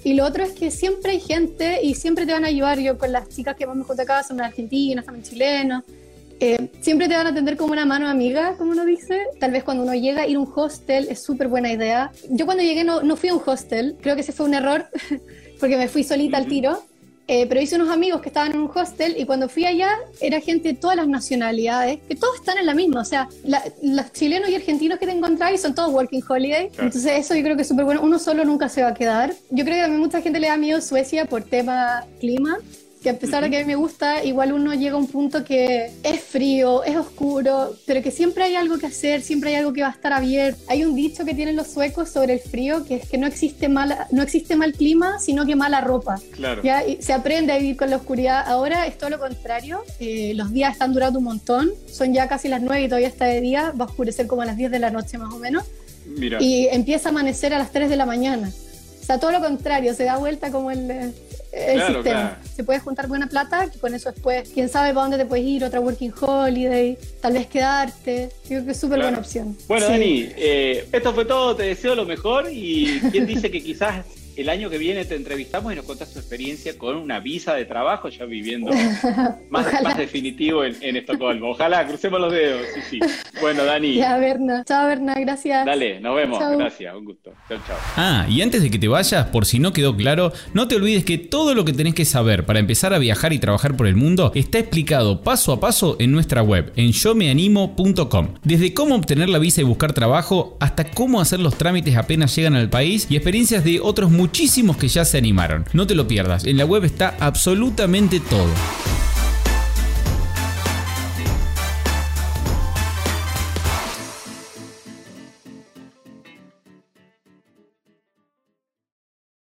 Y 0.03 0.15
lo 0.15 0.25
otro 0.25 0.45
es 0.45 0.53
que 0.53 0.71
siempre 0.71 1.13
hay 1.13 1.21
gente 1.21 1.81
y 1.83 1.95
siempre 1.95 2.25
te 2.27 2.33
van 2.33 2.45
a 2.45 2.49
ayudar. 2.49 2.79
Yo 2.79 2.97
con 2.97 3.13
las 3.13 3.29
chicas 3.29 3.57
que 3.57 3.67
más 3.67 3.77
me 3.77 3.85
junto 3.85 4.03
acá 4.03 4.23
son 4.23 4.41
argentinas, 4.41 5.05
también 5.05 5.25
chilenos. 5.25 5.85
Eh, 6.41 6.71
siempre 6.81 7.07
te 7.07 7.15
van 7.15 7.27
a 7.27 7.31
atender 7.31 7.59
como 7.59 7.73
una 7.73 7.85
mano 7.85 8.09
amiga, 8.09 8.55
como 8.57 8.73
uno 8.73 8.87
dice. 8.87 9.27
Tal 9.39 9.53
vez 9.53 9.63
cuando 9.63 9.83
uno 9.83 9.95
llega, 9.95 10.27
ir 10.27 10.37
a 10.37 10.41
un 10.41 10.51
hostel 10.55 11.07
es 11.11 11.23
súper 11.23 11.49
buena 11.49 11.71
idea. 11.71 12.11
Yo 12.31 12.47
cuando 12.47 12.63
llegué 12.63 12.83
no, 12.83 13.03
no, 13.03 13.17
fui 13.17 13.29
a 13.29 13.35
un 13.35 13.43
hostel, 13.45 13.97
creo 14.01 14.15
que 14.15 14.23
ese 14.23 14.33
fue 14.33 14.47
un 14.47 14.55
error, 14.55 14.87
porque 15.61 15.77
me 15.77 15.87
fui 15.87 16.03
solita 16.03 16.39
al 16.39 16.47
tiro. 16.47 16.83
Eh, 17.33 17.47
pero 17.47 17.61
hice 17.61 17.77
unos 17.77 17.91
amigos 17.91 18.23
que 18.23 18.29
estaban 18.29 18.51
en 18.53 18.59
un 18.59 18.71
hostel 18.75 19.15
y 19.17 19.25
cuando 19.25 19.49
fui 19.49 19.65
allá 19.65 19.91
era 20.21 20.41
gente 20.41 20.71
de 20.71 20.75
todas 20.75 20.97
las 20.97 21.07
nacionalidades, 21.07 22.01
que 22.09 22.17
todos 22.17 22.35
están 22.35 22.59
en 22.59 22.67
la 22.67 22.75
misma. 22.75 23.03
O 23.03 23.05
sea, 23.05 23.29
los 23.83 24.13
chilenos 24.13 24.49
y 24.49 24.57
argentinos 24.57 24.99
que 24.99 25.07
te 25.07 25.13
encontráis 25.13 25.61
son 25.61 25.73
todos 25.73 25.93
working 25.93 26.25
holiday. 26.29 26.71
Entonces 26.79 27.13
eso 27.21 27.37
yo 27.37 27.43
creo 27.45 27.55
que 27.55 27.63
es 27.63 27.69
súper 27.69 27.85
bueno. 27.85 28.01
Uno 28.03 28.19
solo 28.19 28.45
nunca 28.45 28.69
se 28.69 28.83
va 28.83 28.89
a 28.89 28.95
quedar. 28.95 29.33
Yo 29.51 29.65
creo 29.65 29.85
que 29.85 29.93
mí 29.93 29.99
mucha 29.99 30.23
gente 30.23 30.41
le 30.41 30.49
da 30.49 30.57
miedo 30.57 30.81
Suecia 30.81 31.27
por 31.27 31.45
tema 31.45 32.05
clima 32.19 32.59
que 33.03 33.11
a 33.11 33.19
pesar 33.19 33.43
de 33.43 33.51
que 33.51 33.57
a 33.57 33.61
mí 33.61 33.67
me 33.67 33.77
gusta, 33.77 34.23
igual 34.25 34.53
uno 34.53 34.75
llega 34.75 34.95
a 34.95 34.99
un 34.99 35.07
punto 35.07 35.43
que 35.43 35.91
es 36.03 36.21
frío, 36.21 36.85
es 36.85 36.97
oscuro, 36.97 37.75
pero 37.87 38.03
que 38.03 38.11
siempre 38.11 38.45
hay 38.45 38.57
algo 38.57 38.79
que 38.79 38.87
hacer, 38.87 39.23
siempre 39.23 39.51
hay 39.51 39.57
algo 39.57 39.73
que 39.73 39.81
va 39.81 39.89
a 39.89 39.93
estar 39.93 40.13
abierto. 40.13 40.61
Hay 40.69 40.85
un 40.85 40.95
dicho 40.95 41.25
que 41.25 41.35
tienen 41.35 41.57
los 41.57 41.69
suecos 41.69 42.11
sobre 42.11 42.35
el 42.35 42.41
frío, 42.41 42.85
que 42.85 42.97
es 42.97 43.09
que 43.09 43.17
no 43.17 43.27
existe 43.27 43.69
mal, 43.69 43.97
no 44.11 44.23
existe 44.23 44.55
mal 44.55 44.75
clima, 44.75 45.19
sino 45.19 45.47
que 45.47 45.57
mala 45.57 45.81
ropa. 45.81 46.21
Claro. 46.33 46.63
¿ya? 46.63 46.87
Y 46.87 47.01
se 47.01 47.15
aprende 47.15 47.53
a 47.53 47.59
vivir 47.59 47.77
con 47.77 47.89
la 47.89 47.97
oscuridad. 47.97 48.45
Ahora 48.47 48.87
es 48.87 48.99
todo 48.99 49.09
lo 49.09 49.19
contrario, 49.19 49.83
eh, 49.99 50.33
los 50.35 50.53
días 50.53 50.73
están 50.73 50.93
durando 50.93 51.19
un 51.21 51.25
montón, 51.25 51.71
son 51.91 52.13
ya 52.13 52.29
casi 52.29 52.49
las 52.49 52.61
9 52.61 52.83
y 52.83 52.89
todavía 52.89 53.09
está 53.09 53.25
de 53.25 53.41
día, 53.41 53.73
va 53.81 53.87
a 53.87 53.89
oscurecer 53.89 54.27
como 54.27 54.43
a 54.43 54.47
las 54.47 54.59
10 54.59 54.71
de 54.71 54.79
la 54.79 54.91
noche 54.91 55.17
más 55.17 55.33
o 55.33 55.39
menos. 55.39 55.65
Mira. 56.07 56.39
Y 56.41 56.67
empieza 56.69 57.09
a 57.09 57.13
amanecer 57.13 57.55
a 57.55 57.59
las 57.59 57.73
3 57.73 57.89
de 57.89 57.97
la 57.97 58.05
mañana. 58.05 58.51
Sea, 59.11 59.19
todo 59.19 59.33
lo 59.33 59.41
contrario, 59.41 59.93
se 59.93 60.05
da 60.05 60.19
vuelta 60.19 60.53
como 60.53 60.71
el, 60.71 61.13
el 61.51 61.83
sistema. 61.85 62.39
Se 62.55 62.63
puede 62.63 62.79
juntar 62.79 63.09
buena 63.09 63.27
plata, 63.27 63.69
que 63.69 63.77
con 63.81 63.93
eso 63.93 64.13
después, 64.13 64.49
quién 64.55 64.69
sabe 64.69 64.91
para 64.91 65.03
dónde 65.03 65.19
te 65.19 65.27
puedes 65.27 65.45
ir, 65.45 65.65
otra 65.65 65.81
working 65.81 66.13
holiday, 66.21 66.97
tal 67.21 67.33
vez 67.33 67.49
quedarte. 67.49 68.29
Yo 68.45 68.49
creo 68.49 68.65
que 68.67 68.71
es 68.71 68.79
súper 68.79 69.01
buena 69.01 69.19
opción. 69.19 69.57
Bueno, 69.67 69.87
Dani, 69.87 70.29
eh, 70.37 70.87
esto 70.93 71.13
fue 71.13 71.25
todo, 71.25 71.57
te 71.57 71.65
deseo 71.65 71.97
lo 71.97 72.05
mejor 72.05 72.47
y 72.53 73.01
quién 73.11 73.27
dice 73.27 73.51
que 73.51 73.61
quizás 73.61 74.07
el 74.37 74.49
año 74.49 74.71
que 74.71 74.79
viene 74.79 75.05
te 75.05 75.15
entrevistamos 75.15 75.73
y 75.73 75.77
nos 75.77 75.85
contás 75.85 76.13
tu 76.13 76.19
experiencia 76.19 76.77
con 76.79 76.97
una 76.97 77.21
visa 77.21 77.55
de 77.55 77.65
trabajo 77.65 78.09
ya 78.09 78.25
viviendo 78.25 78.71
más, 79.51 79.67
más, 79.83 79.97
definitivo 79.97 80.65
en, 80.65 80.97
Estocolmo. 80.97 81.51
Ojalá, 81.51 81.87
crucemos 81.87 82.21
los 82.21 82.33
dedos. 82.33 82.63
Sí, 82.75 82.81
sí. 82.91 83.01
Bueno, 83.41 83.65
Dani. 83.65 83.97
Ya, 83.97 84.19
Berna. 84.19 84.65
Chao, 84.65 84.87
Berna. 84.87 85.15
Gracias. 85.15 85.65
Dale, 85.67 86.01
nos 86.01 86.17
vemos. 86.17 86.39
Gracias. 86.57 86.95
Un 86.95 87.05
gusto. 87.05 87.33
Chao, 87.49 87.59
chao. 87.67 87.77
Ah, 87.97 88.27
y 88.29 88.43
antes 88.43 88.63
de 88.63 88.71
que 88.71 88.79
te 88.79 88.89
vayas, 88.89 89.27
por 89.27 89.47
si 89.47 89.59
no 89.59 89.73
quedó 89.73 89.97
claro, 89.97 90.33
no 90.55 90.69
te 90.69 90.77
olvides 90.77 91.05
que 91.05 91.19
todo 91.19 91.55
lo 91.55 91.65
que 91.65 91.73
tenés 91.73 91.95
que 91.95 92.05
saber 92.05 92.45
para 92.45 92.59
empezar 92.59 92.95
a 92.95 92.99
viajar 92.99 93.33
y 93.33 93.39
trabajar 93.39 93.77
por 93.77 93.87
el 93.87 93.97
mundo 93.97 94.33
está 94.35 94.59
explicado 94.59 95.23
paso 95.23 95.53
a 95.53 95.61
paso 95.61 95.97
en 95.99 96.13
nuestra 96.13 96.43
web, 96.43 96.73
en 96.77 96.93
yomeanimo.com. 96.93 98.35
Desde 98.43 98.75
cómo 98.75 98.95
obtener 98.95 99.29
la 99.29 99.39
visa 99.39 99.61
y 99.61 99.65
buscar 99.65 99.93
trabajo, 99.93 100.57
hasta 100.61 100.91
cómo 100.91 101.21
hacer 101.21 101.41
los 101.41 101.57
trámites 101.57 101.97
apenas 101.97 102.35
llegan 102.35 102.55
al 102.55 102.71
país 102.71 103.07
y 103.11 103.17
experiencias 103.17 103.65
de 103.65 103.81
otros 103.81 104.11
muchos 104.11 104.30
muchísimos 104.31 104.77
que 104.77 104.87
ya 104.87 105.05
se 105.05 105.19
animaron. 105.19 105.65
No 105.73 105.89
te 105.89 105.97
lo 105.97 106.07
pierdas, 106.07 106.45
en 106.45 106.57
la 106.57 106.65
web 106.65 106.85
está 106.85 107.17
absolutamente 107.19 108.21
todo. 108.21 108.47